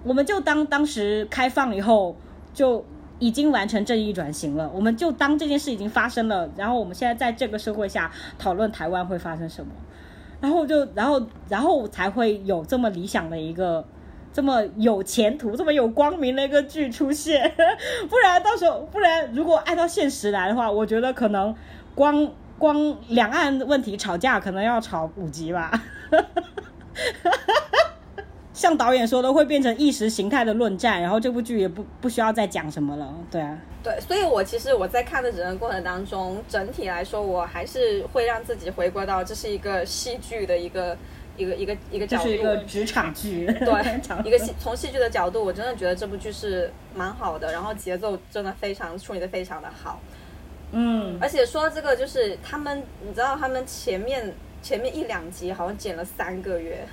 [0.04, 2.18] 我们就当当时开放以后
[2.54, 2.84] 就
[3.18, 9.72] 已经完成正义转型了，我们就当这件事已经发生了，然后我们现在在这个社会下讨论台湾会发生什么，
[10.42, 13.86] 然后就然后然后才会有这么理想的一个。
[14.34, 17.54] 这么有前途、这么有光明的一个剧出现，
[18.10, 21.54] 不然到时候，不然如果按照现实来的话，我觉得可能
[21.94, 25.72] 光光两岸问题吵架，可能要吵五集吧。
[28.54, 33.12] 像导演说的，会变成意识形态的论战，然后这部剧也不不需要再讲什么了。
[33.32, 40.96] 对啊，对，所以我其实我在看的整个过程当中，整体来说，我还是会让自己回归到这是一个戏剧的一个
[41.38, 43.46] 一个一个一个角度，是一个职场剧。
[43.46, 50.00] 对， 一个戏从戏剧的角度，我真的觉得这部剧是蛮好的，然后节奏真的非常处理的非常的好。
[50.72, 56.88] 嗯，而且说到这个，就是他们，你知道他们前面前面一两集好像剪了三个月。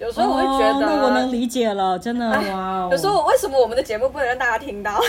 [0.00, 2.88] 有时候我会觉得，那我能理解了，真的 哇！
[2.90, 5.00] 有时候为什么我们的节目不能让大家听到？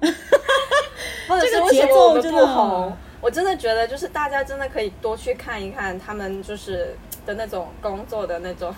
[0.00, 8.74] 这个节奏真的红，我真的觉得就是大家真的可以多去看一看他们就是的那种工作的那种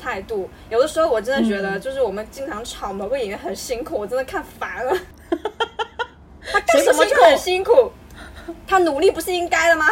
[0.00, 0.48] 态度。
[0.68, 4.96] 有的时候我真的觉得，就是我们经常吵某个演员很辛苦，我真的看烦了。
[6.50, 7.92] 他干什么就很辛苦？
[8.66, 9.86] 他努力不是应该的吗？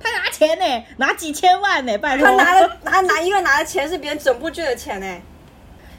[0.00, 2.26] 他拿钱呢，拿几千万呢，拜托。
[2.26, 5.22] 他拿了拿拿一个拿的钱是别人整部剧的钱呢。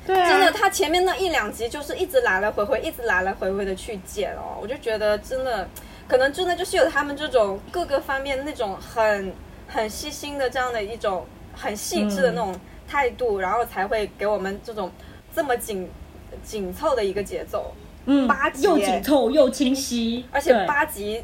[0.05, 0.29] 对啊。
[0.29, 5.65] 真的，他前面那一两集就是一直来来回回，一直来来回回的去剪哦，我就觉得真的，
[6.13, 9.33] 可能真的就是有他们这种各个方面那种很
[9.67, 12.55] 很细心的这样的一种很细致的那种
[12.87, 14.91] 态度，然后才会给我们这种
[15.35, 15.89] 这么紧
[16.43, 17.73] 紧凑的一个节奏。
[18.05, 21.23] 嗯，八集又紧凑又清晰，而且八集。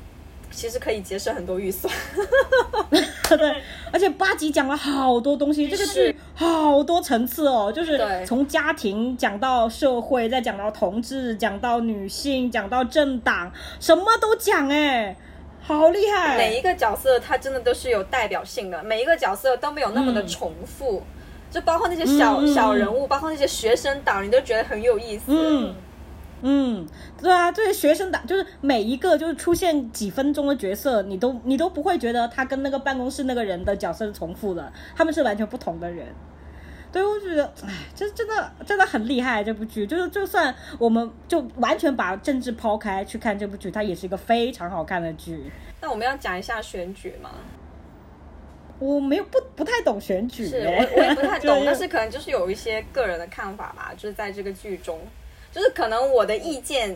[0.51, 1.93] 其实可以节省很多预算，
[3.37, 3.55] 对，
[3.91, 15.15] 而且八集讲了好多东西，这个剧好多层次哦，就是从家庭讲到社会，再讲到同志，讲到女性，讲到政党，什么都讲哎，
[15.61, 16.37] 好厉害！
[16.37, 21.03] 每一个角色他真的都是有代表性的，每一个角色都没有那么的重复，
[21.51, 25.25] 就包括那些小小人物，包括那些学生党，你都觉得很有意思。
[25.27, 25.75] 嗯，
[26.41, 36.07] 对啊，这些学生党就是每一个就是出现几分钟的角色，你都你都不会觉得他跟那个办公室那个人的角色是重复的，他们是完全不同的人。
[36.91, 39.43] 对，我觉得，哎，这真的真的很厉害。
[39.43, 45.51] 这部剧就是，就算我们就完全把政治抛开去看这部剧，它也是一个非常好看的剧。
[45.81, 47.29] 那我们要讲一下选举吗？
[48.79, 54.97] 我没有不不太懂选举，是我我也不太懂， 但是可能就是有一些个人的看法吧，就是在这个剧中。
[55.51, 56.95] 就是可能我的意见，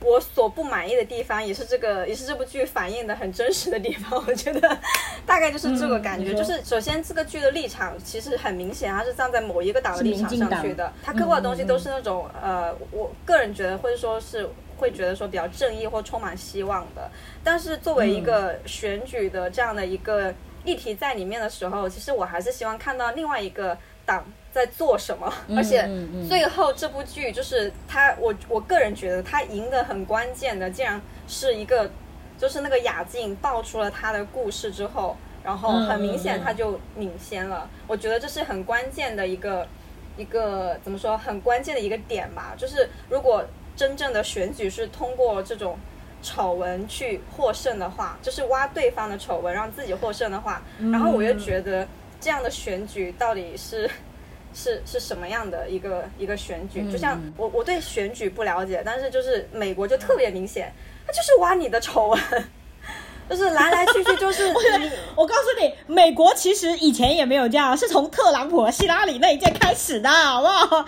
[0.00, 4.22] 我所不满意的地方，也是这个，也是这部剧反映的很真实的地方。
[4.26, 4.76] 我觉得
[5.24, 6.34] 大概就是这个感觉。
[6.34, 10.92] 就是首先这个剧的立场其实很明显，它是站在某一个党的立场上去的。
[11.02, 17.08] 它刻画的东西都是那种呃，我个人觉得或者说是会觉得说比较正义或充满希望的。
[17.44, 20.34] 但是作为一个选举的这样的一个
[20.64, 24.24] 议题在里面的时候，其实我还是希望看到另外一个党。
[24.52, 25.32] 在做什么？
[25.56, 25.88] 而且
[26.28, 31.90] 最后这部剧就是他，我我个人觉得他赢得很关键的，竟然是一个，
[32.38, 37.66] 就是那个雅静爆出了他的故事之后，然后很明显他就领先了。
[37.86, 39.66] 我觉得这是很关键的一个
[40.18, 41.16] 一个怎么说？
[41.16, 42.54] 很关键的一个点吧。
[42.58, 43.42] 就是如果
[43.74, 45.78] 真正的选举是通过这种
[46.22, 50.62] 丑闻去获胜的话，就是挖对方的丑闻让自己获胜的话，
[50.92, 51.88] 然后我又觉得
[52.20, 53.90] 这样的选举到底是。
[54.54, 56.90] 是是什么样的一个一个选举？
[56.90, 60.72] 就像我我对选举不了解，但是就是美国就特别明显，
[61.06, 62.20] 他就是挖你的丑闻，
[63.28, 64.52] 就是来来去去就是。
[65.16, 70.86] 我告诉你，美国其实以前也没有这样，是从特朗普和希拉里那一届开始的，好不好？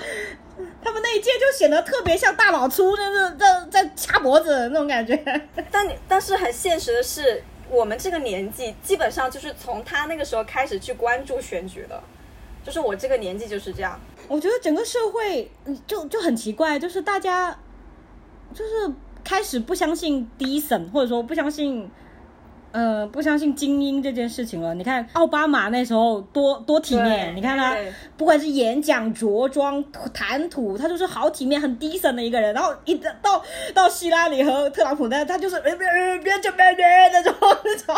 [0.85, 5.16] 他们那一届就显得特别像大老粗，就是在在掐脖子那种感觉。
[5.70, 12.00] 但但是很现实的是，我们这个年纪基本上就是从他那个时候开始去关注选举的。
[12.64, 15.50] 就是我这个年纪就是这样，我觉得整个社会
[15.87, 17.55] 就就很奇怪，就是大家
[18.55, 18.90] 就是
[19.22, 21.90] 开始不相信低层，或者说不相信，
[22.72, 24.74] 呃，不相信精英这件事情了。
[24.74, 27.77] 你看奥巴马那时候多多体面，你看他
[28.16, 32.55] 不管是演讲、着装、谈吐，他就是好体面、很低层的一个人。
[32.55, 33.42] 然后一到
[33.74, 35.87] 到希拉里和特朗普那，他就是别别
[36.22, 37.94] 别别别别那种那种。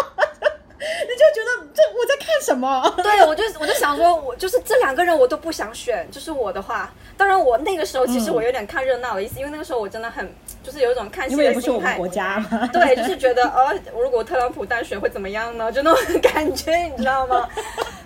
[0.81, 2.93] 你就觉得这我在看什么？
[3.03, 6.07] 对，我就我就想说，我就是这两个人我都不想选。
[6.11, 10.31] 就是我的话，当然我那个时候其实我有点看热闹的意思，因为那个时候我真的很
[10.62, 11.97] 就是有一种看戏的心态。
[11.97, 15.73] 国家嘛， 对，就是觉得哦，如果特朗普当选会怎么样呢？
[15.73, 17.48] 就那种感觉，你知道吗？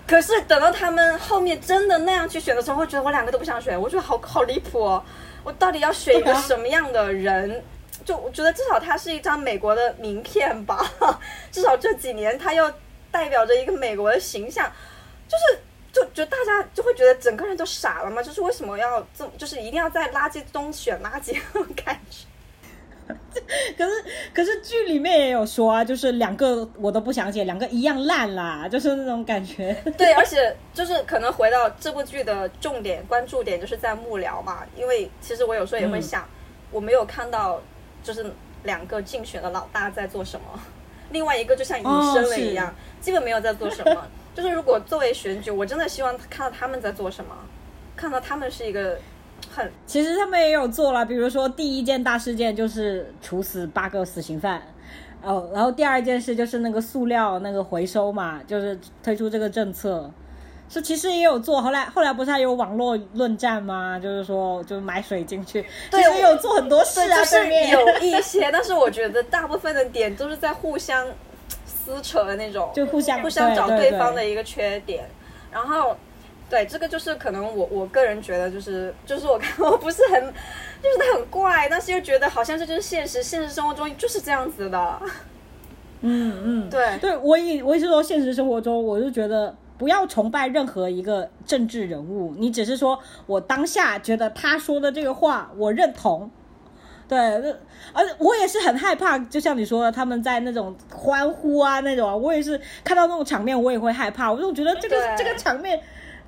[0.07, 3.79] 可是等到他们后面真的那样去选的时候，会觉得我两个都不想选。
[3.79, 5.03] 我觉得好好离谱哦！
[5.43, 7.63] 我到底要选一个什么样的人？
[8.05, 10.91] 就我觉得至少它是一张美国的名片吧，
[11.51, 12.71] 至少这几年它又
[13.11, 14.71] 代表着一个美国的形象，
[15.27, 15.59] 就是
[15.91, 18.21] 就就大家就会觉得整个人都傻了嘛？
[18.23, 22.25] 就是为什么要这么，就是一定要在垃圾中选垃圾那种感觉？
[23.77, 23.91] 可是
[24.33, 29.73] 可是剧里面也有说啊，就是两个我都不想写，两个一样烂啦，就是那种感觉。
[29.97, 36.25] 对，而且就是可能回到这部剧的重点关注点就是在幕僚嘛，因为其实我有时候也会想，
[36.71, 37.61] 我没有看到
[38.03, 38.25] 就是
[38.63, 40.59] 两个竞选的老大在做什么，
[41.11, 41.83] 另外一个就像隐
[42.13, 44.07] 身了一样，基本没有在做什么。
[44.33, 47.35] 就是如果作为选举，我真的希望看到他们在做什么，
[47.95, 48.97] 看到他们是一个。
[49.49, 54.61] 很，其实他们也有做了，比如说第一件大事件就是处死八个死刑犯，
[55.23, 60.09] 哦，然后第二件事就是那个塑料那个回收嘛，就是推出这个政策，
[60.71, 63.99] 是其实也有做，后来后来不是还有网络论战吗？
[63.99, 71.05] 就是说就买水进去，对，也有做很多事啊，是有一些， 但是我觉得大部分的点都是在互相
[71.65, 75.03] 撕扯的那种，就互相互相找对方的一个缺点，
[75.51, 75.95] 然后。
[76.49, 80.21] 对，这个就是可能我我个人觉得就是就是我看我不是很，
[80.83, 85.01] 就是他很怪，但是又觉得好像这就是现实，现实生活中就是这样子的。
[86.01, 96.29] 嗯嗯，对对，我也我也是说现实生活中，我就觉得不要崇拜任何一个政治人物，你只是说我当下觉得他说的这个话我认同。
[97.07, 97.17] 对，
[97.91, 105.81] 而且我也是很害怕，就像你说的，他们在那种欢呼啊那种啊，我也是看到那种场面我也会害怕，我就觉得这个这个场面。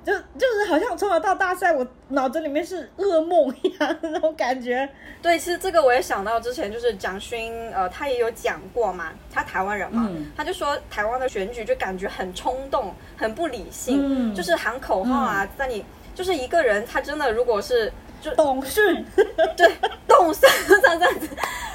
[0.04, 4.86] 就就是好像从小到大，在我脑子里面是噩梦一样那种感觉。
[5.22, 15.82] 对，其实这个我也想到之前就是蒋勋，呃，他也有讲过嘛，他台湾人嘛，他就说台湾的选举就感觉很冲动，很不理性，就是喊口号啊，在你
[16.14, 17.90] 就是一个人，他真的如果是
[18.20, 19.02] 就 懂事，
[19.56, 19.72] 对，
[20.06, 21.28] 懂事这样子。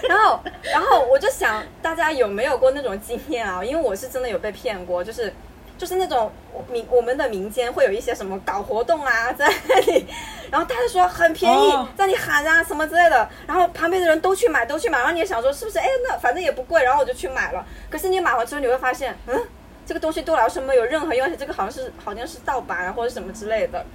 [0.07, 0.39] 然后，
[0.71, 3.65] 然后我就想大家有没有过那种经验啊？
[3.65, 5.33] 因为我是真的有被骗过，就是。
[5.79, 6.29] 就是那种
[6.69, 10.05] 民我们的民间会有一些什么搞活动啊，在那里，
[10.51, 15.79] 然后他就说很便宜，在你喊啊什么之类的，然后旁边的人都去买，都去买，然后你也想说是不是？
[15.79, 17.65] 哎，那反正也不贵，然后我就去买了。
[17.89, 19.41] 可是你买完之后，你会发现，嗯，
[19.85, 23.85] 这个东西对我来说没有任何用，而且这个好像是好像是盗版啊或者什么之类的。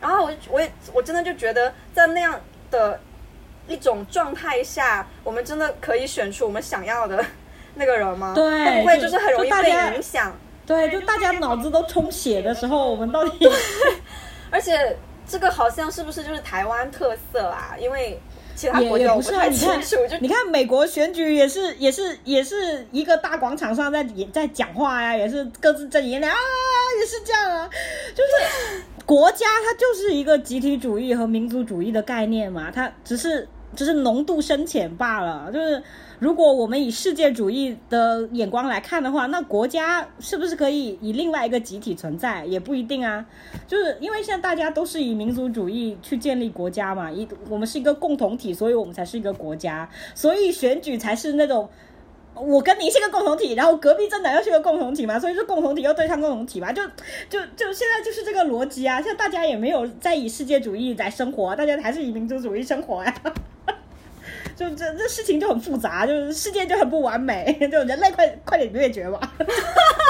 [0.00, 2.98] 然后我我也我真的就觉得，在那样的
[3.68, 7.22] 一种状态下，我们真的可以选出我们想要的
[7.74, 8.32] 那个人吗？
[8.34, 10.34] 对，会不会就是很容易被影响？
[10.66, 13.48] 对，就大家脑子都充血的时候，我们到底？
[14.50, 14.96] 而且
[15.26, 17.76] 这个好像是不是就是台湾特色啊？
[17.78, 18.20] 因为
[18.56, 19.96] 其他国家不太清楚。
[20.08, 26.34] 就 你看美国选举也是也是也是一个大广场上在也在讲话呀，也是各自阵营的啊，
[27.00, 27.70] 也是这样啊。
[28.12, 35.80] 就是国家它就是一个集体主义和民族主义的概念嘛，它只是只是浓度深浅罢了，就是。
[36.18, 42.44] 如果我们以世界主义的眼光来看的话，那国家是不是可以以另外一个集体存在？
[42.46, 43.24] 也不一定啊。
[43.66, 49.88] 就是因为现在大家都是以民族主义去建立国家嘛，一我们是一个共同体，所以我们才是一个国家。
[50.14, 51.68] 所以选举才是那种
[52.34, 56.82] 我跟你是个共同体，然后隔壁政党又是个共同体嘛，所以说共同体又对抗共同体嘛，就
[57.28, 59.00] 就就现在就是这个逻辑啊。
[59.02, 63.14] 现在大家也没有在以世界主义在生活，大家还是以民族主义生活呀。
[64.56, 69.20] 就这这事情就很复杂，就是世界就很不完美，就人类快快点灭绝吧。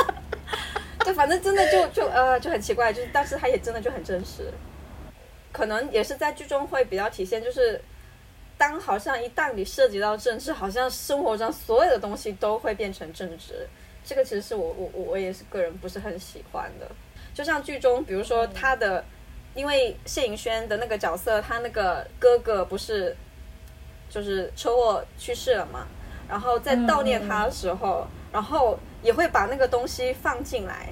[1.05, 4.53] 对，反正真的就就呃就很奇怪，就是但是它也真的就很真实，
[5.53, 7.81] 可能也是在剧中会比较体现，就是
[8.57, 13.67] 当好像一旦你涉及到政治，好像生活上所有的东西都会变成政治。
[14.05, 16.89] 这个其实是我我我我也是个人不是很喜欢的。
[17.35, 19.05] 就像剧中，比如说他的，
[19.57, 23.17] 因为谢颖轩的那个角色，他那个哥哥不是。
[24.17, 25.87] 就是车祸去世了嘛，
[26.27, 30.89] 然后在悼念他的时候，然后也会把那个东西放进来，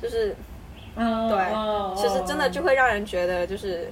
[0.00, 0.34] 就是，
[0.96, 1.38] 嗯对，
[1.94, 3.90] 其实真的就会让人觉得就是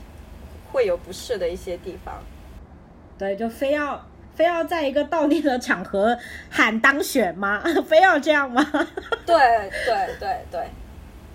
[0.72, 2.14] 会有不适的一些地方。
[3.18, 4.02] 对，就非要
[4.34, 6.16] 非要在一个悼念的场合
[6.48, 7.62] 喊当选吗？
[7.86, 8.66] 非要这样吗？
[9.26, 9.36] 对
[9.84, 10.66] 对对对，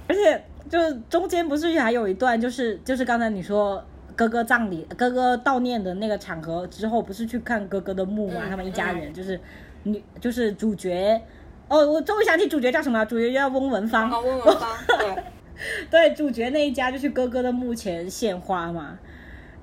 [0.08, 3.86] 而且就是中间不是还有一段，就是就是刚才你说。
[4.16, 8.42] 哥哥葬礼，哥哥悼念的那个场合之后，不是去看哥哥的墓嘛？
[8.50, 9.40] 他们一家人就是
[9.84, 11.22] 女，就是主角。
[11.68, 13.04] 哦，我终于想起主角叫什么？
[13.06, 14.10] 主角叫翁文芳。
[14.10, 14.70] 翁文芳。
[15.00, 15.24] 对，
[15.90, 18.98] 对，主角那一家就去哥哥的墓前献花嘛。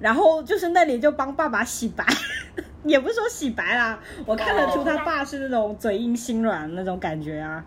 [0.01, 2.05] 然后就是那里就帮爸爸洗白，
[2.85, 7.65] 也不是说洗白啦，我看得出他爸是那种嘴硬心软那种感觉啊。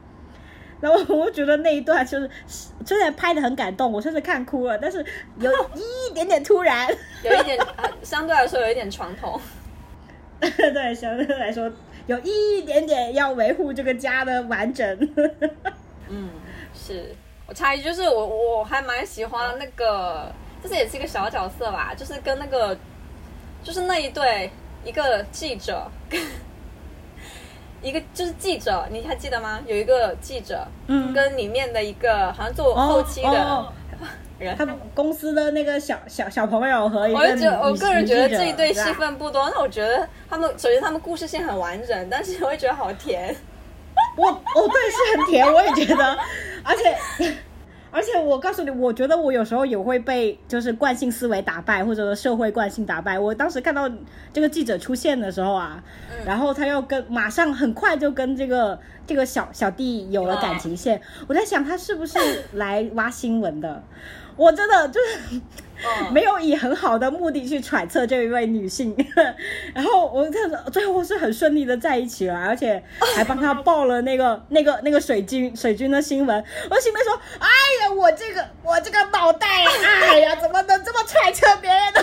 [0.82, 2.30] 然后我觉得那一段就是
[2.86, 5.04] 虽然拍的很感动，我甚至看哭了，但是
[5.40, 6.88] 有 一点点突然，
[7.24, 7.58] 有一点
[8.04, 9.40] 相对来说有一点传统。
[10.40, 11.72] 对，相对来说
[12.08, 15.10] 有一点点要维护这个家的完整。
[16.08, 16.30] 嗯，
[16.74, 17.16] 是
[17.48, 22.78] 我插一句，就是我我还蛮喜欢那个，就是也是一个小角色吧，就是跟那个
[23.64, 24.52] 就是那一对
[24.84, 25.90] 一个记者，
[27.86, 29.60] 一个就是记者，你还记得吗？
[29.68, 33.72] 有一个记者，嗯跟里面的一个好像做后期的哦
[34.40, 34.58] 人。
[34.58, 43.36] 他们公司的那个小小小朋友和一我个我就觉得，我个人觉得这一对戏份不多，那我觉得他们首先他们故事线很完整，但是我也觉得好甜。
[44.18, 46.18] 我哦对是很甜，我也觉得，
[46.64, 47.34] 而且
[47.96, 53.18] 而且我告诉你，我觉得我有时候也会被就是惯性思维打败，或者说社会惯性打败。
[53.18, 53.89] 我当时看到
[54.34, 55.82] 这个记者出现的时候啊，
[56.26, 58.78] 然后他又跟马上很快就跟这个
[59.08, 62.20] 这个小小弟有了感情线，我在想他是不是
[62.52, 63.82] 来挖新闻的？
[64.36, 65.41] 我真的就是。
[65.84, 68.96] 嗯，没有以很好的目的去揣测这一位女性，
[69.76, 72.82] 然后我看着最后是很顺利的在一起了，而且
[73.16, 76.44] 还帮她报了那个那个那个水军水军的新闻。
[76.70, 77.48] 我心里面说，哎
[77.82, 82.02] 呀，我这个我这个脑袋，哎呀，怎么能这么揣测别人呢？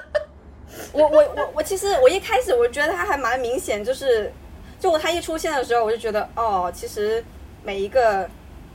[0.92, 4.30] 我我我我其实我一开始我觉得他还蛮明显，就是
[4.78, 7.24] 就他一出现的时候，我就觉得哦，其实
[7.64, 8.28] 每一个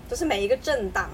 [0.10, 1.08] 就是每一个政党。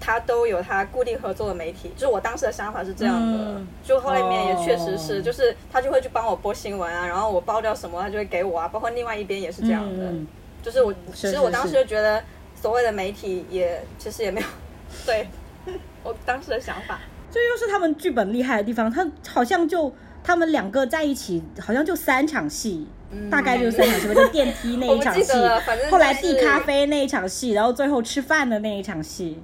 [0.00, 3.66] 他都有他固定合作的媒体，就是我当时的想法是这样的，嗯。
[3.84, 5.22] 就后来面也确实是，哦。
[5.22, 10.26] 就是他就会去帮我播新闻啊，然后我爆料什么，他就会给我啊，包括另外一边也是这样的，嗯。
[10.62, 12.22] 就是我其实我当时就觉得
[12.60, 14.46] 所谓的媒体也其实也没有
[15.06, 15.28] 对
[16.02, 16.98] 我当时的想法，
[17.30, 19.92] 这又是他们剧本厉害的地方，他好像就
[20.24, 22.86] 他们两个在一起，好像就三场戏。
[23.30, 25.32] 大概就是三场戏吧，就电梯那一场戏
[25.90, 29.42] 后来递咖啡那一场戏，然后最后吃饭的那一场戏，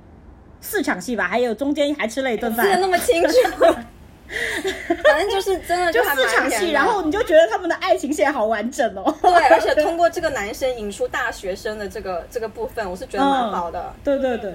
[0.64, 3.36] 四场戏吧，还有中间还吃了一顿饭记得那，么清楚，
[5.04, 9.14] 反正就是真的就四场戏，然后你就觉得他们的爱情线好完整哦。
[9.20, 13.92] 对，而且通过这个男生引出大学生的这个这个部分，我是觉得蛮好的。
[14.02, 14.54] 对对对，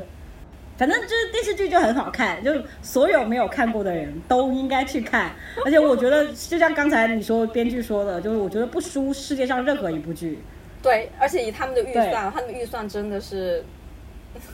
[0.78, 5.32] 反正就是电视剧就很好看，就是所有没有看过的人都应该去看。
[5.64, 10.44] 而且我觉得，就像刚才你说编剧说的，就是我觉得不输世界上任何一部剧。
[10.82, 13.64] 对，而且以他们的预算，他们的预算真的是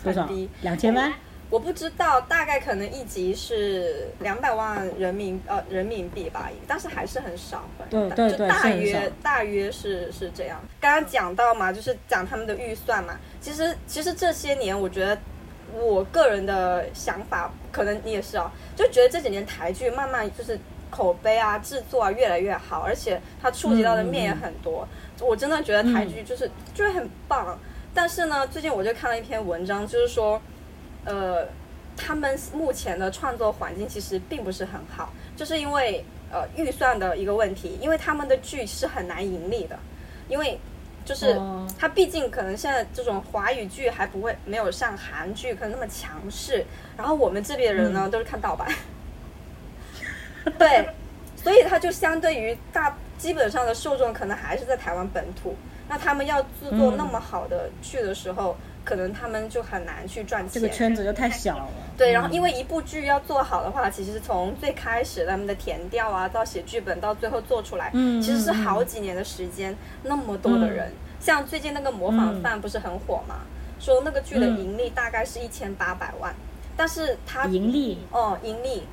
[0.03, 0.49] 多少很低，？
[0.61, 1.13] 两千万？
[1.55, 7.63] 我不知道，大概可能一集是两百万人民呃人民币吧，但是还是很少。
[7.89, 10.61] 对对对就大约大约是是这样。
[10.81, 13.17] 刚刚讲到嘛，就是讲他们的预算嘛。
[13.39, 15.17] 其实其实这些年，我觉得
[15.71, 24.85] 我个人的想法，可能你也是哦，就觉得这几年台剧慢慢就是口碑啊、制作啊越来越好，而且它触及到的面也很多。
[25.21, 27.57] 我真的觉得台剧就是、就是很棒。
[27.93, 30.41] 但是呢，最近我就看了一篇文章，就是说，
[31.05, 31.47] 呃，
[31.95, 39.77] 他们目前的创作环境其实并不是很好，就是因为呃预算的一个问题，因为他们的剧是很难盈利的，
[40.27, 40.59] 因为
[41.05, 41.67] 就是哦。
[41.77, 46.65] 它毕竟可能现在这种华语剧还不会没有像韩剧可能那么强势，
[46.97, 48.67] 然后我们这边的人呢、都是看盗版，
[50.57, 50.89] 对，
[51.35, 55.55] 所以它就相对于大基本上的受众可能还是在台湾本土，
[55.87, 56.97] 那他们要制作嗯。
[56.97, 58.55] 那么好的剧的时候，
[58.85, 60.61] 可能他们就很难去赚钱。
[60.61, 60.61] 这。
[60.61, 61.67] 个圈子就太小了。
[61.97, 73.39] 对，然后嗯因为一部剧要做好的话，其实从最开始他们的填调啊，到写剧本，到最后做出来，嗯其实是好几年的时间，那么多的人，像最近那个模仿犯不是很火嘛？
[73.79, 76.33] 说那个剧的嗯盈利大概是一千八百万，
[76.77, 77.97] 但是它盈利？
[78.11, 78.83] 哦盈利，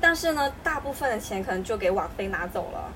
[0.00, 2.92] 但是呢，大部分的钱可能就给网飞拿走了，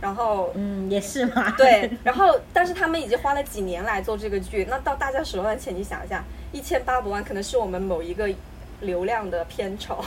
[0.00, 1.50] 然后嗯，也是嘛。
[1.58, 8.28] 对， 然后但是他们已经花了几年来做这个剧，那到大家手上的钱，你想一下，一千八百万可能是我们某一个
[8.80, 10.04] 流量的片酬，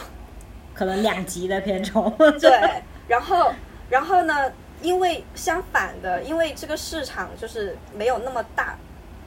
[0.74, 2.12] 可能两集的片酬。
[2.40, 3.52] 对，然后
[3.90, 8.78] 然后呢，因为相反的，因为这个市场就是没有那么大。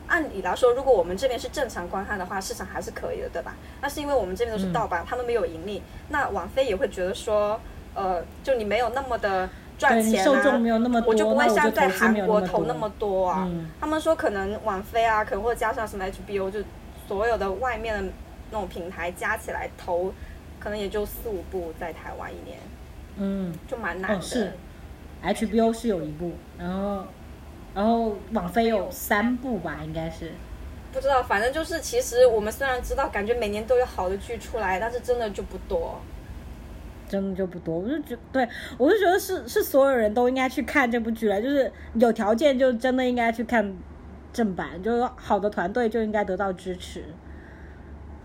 [0.09, 3.57] 按理来说，如果我们这边是正常观看的话，市场还是可以的，对吧？
[3.83, 7.61] 那是因为我们这边都是盗版，他们没有盈利，那网飞也会觉得说，
[7.93, 13.45] 呃，就你没有那么的赚钱、啊，受众没有那么多，我就不会像在韩国投那么多啊。
[13.47, 16.61] 嗯他们说可能网飞啊，可能或者加上什么 HBO，就
[17.07, 18.13] 所有的外面的
[18.51, 20.13] 那种平台加起来投，
[20.59, 22.59] 可能也就四五部在台湾一年，
[23.17, 24.17] 嗯，就蛮难的。
[24.19, 24.53] 哦是
[25.23, 27.05] ，HBO 是有一部，然后
[27.75, 30.33] 然后网飞有三部吧，应该是。
[30.93, 36.01] 不知道，反正就是，其实我们虽然知道，感觉每年都有好的剧出来，但是真的就不多。
[37.09, 38.49] 真的就不多，我就觉对
[38.79, 43.75] 我就觉得是是所有人都应该去看这部剧了，就是有条件就真的应该去看
[44.33, 47.05] 正版，就是好的团队就应该得到支持。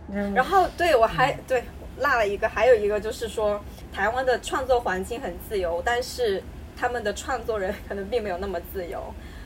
[0.10, 1.64] 嗯，然后对我还对
[2.00, 3.62] 落了一个，还有一个就是说，
[3.94, 6.42] 台湾的创作环境很自由，但是
[6.76, 9.02] 他们的创作人可能并没有那么自由，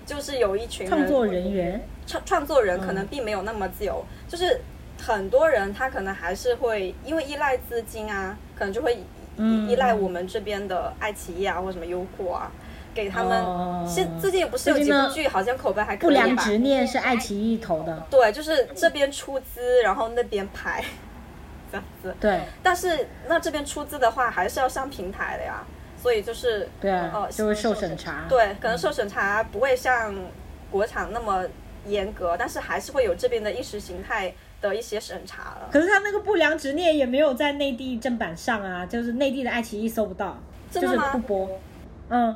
[0.05, 4.59] 就是有一群人创作人员，创创作人可能并没有那么自由，就是
[4.99, 9.03] 很多人他可能还是会因为依赖资金啊，可能就会依
[9.37, 12.51] 嗯依赖我们这边的爱奇艺啊或什么优酷啊，
[12.93, 13.41] 给他们。
[13.41, 16.21] 哦现最近不是有几部剧好像口碑还可以吧？
[16.21, 20.83] 不良执念是爱奇艺投的，对，就是这边出资，然后那边拍，
[21.71, 22.15] 这样子。
[22.19, 25.63] 对但是那这边出资的话，还是要上平台的呀，
[26.01, 28.25] 所以就是对啊呃，就会受审查。
[28.27, 30.13] 对，可能受审查不会像
[30.71, 31.45] 国产那么
[31.85, 35.69] 严格，但是还是会有这边的意识形态的一些审查了。
[35.71, 40.37] 可是他那个不良执念也没有在内地正版上啊，就是内地的爱奇艺搜不到，
[40.71, 41.49] 就是不播。
[42.09, 42.35] 嗯，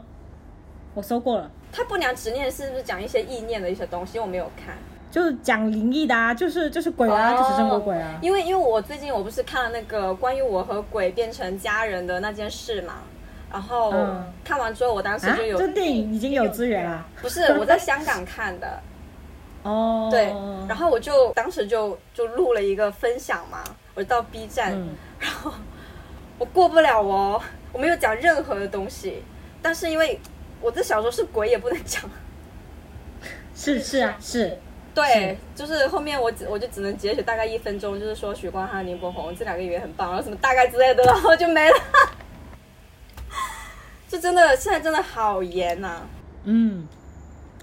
[0.94, 4.18] 我搜过了，他不良执念是不是讲一些意念的一些东西？
[4.20, 4.76] 我没有看，
[5.12, 8.18] 就是讲灵异的啊，就是就是鬼啊，哦就是中国鬼啊。
[8.22, 12.96] 因为因为我最近我不是看了那个关于我和鬼变成家人的那件事嘛，
[13.52, 17.06] 然后嗯看完之后，我当时啊，就有、这电影已经有资源了。
[17.22, 18.80] 不是我在香港看的，
[19.64, 20.34] 哦，对，
[20.68, 24.96] 然后我就当时就就录了一个分享嘛，我就到 B 站，嗯。
[25.20, 25.52] 然后
[26.38, 27.42] 我过不了哦，
[27.74, 29.22] 我没有讲任何的东西，
[29.62, 30.20] 但是因为
[30.62, 32.10] 我这小说是鬼也不能讲，
[33.54, 34.58] 是是啊是，
[34.96, 41.76] 对，就是后面我只我就只能截取大概一分钟，就是说许光汉、林柏宏这两个演员很棒，然后什么大概之类的，然后就没了。
[44.08, 46.02] 就真的现在真的好严呐、
[46.46, 46.88] 嗯，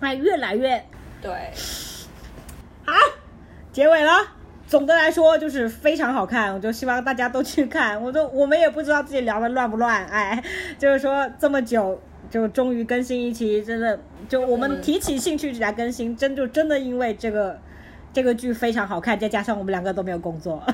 [0.01, 0.84] 哎，越来越
[1.26, 1.34] 对，
[2.84, 2.92] 好，
[3.72, 4.12] 结尾了。
[4.68, 8.00] 总的来说就是非常好看，我就希望大家都去看。
[8.00, 10.40] 我都我们也不知道自己聊的乱不乱，哎，
[10.78, 12.00] 就是说这么久
[12.30, 13.98] 就终于更新一期，真的
[14.28, 17.58] 就我们提起兴趣来更新，真就真的因为这个
[18.12, 20.62] 这个剧非常好看，再加上我们两个都没有工作。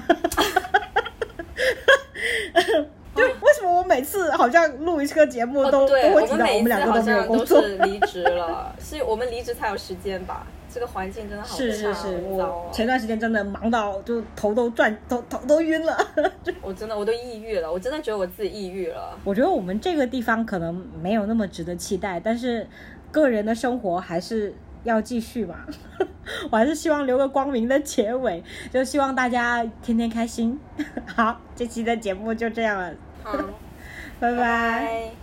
[3.64, 7.60] 我每次好像录一个节目都、哦，都会提到我们两个都没有工作？
[7.60, 10.46] 离职了，是我们离职才有时间吧？
[10.72, 15.94] 这个环境真的好是是是，差我哦前段时间真的忙到就头都转头头都晕了。
[16.62, 19.14] 我真的我都抑郁了，我真的觉得我自己抑郁了。
[19.22, 22.66] 我觉得我们这个地方可能没有那么值得期待，但是
[23.10, 24.54] 个人的生活还是
[24.84, 25.56] 要继续嘛。
[26.50, 28.42] 我还是希望留个光明的结尾，
[28.72, 30.58] 就希望大家天天开心。
[31.04, 33.62] 好，这期的节目就这样了，好，
[34.18, 34.98] 拜拜拜拜。
[35.14, 35.21] Girl,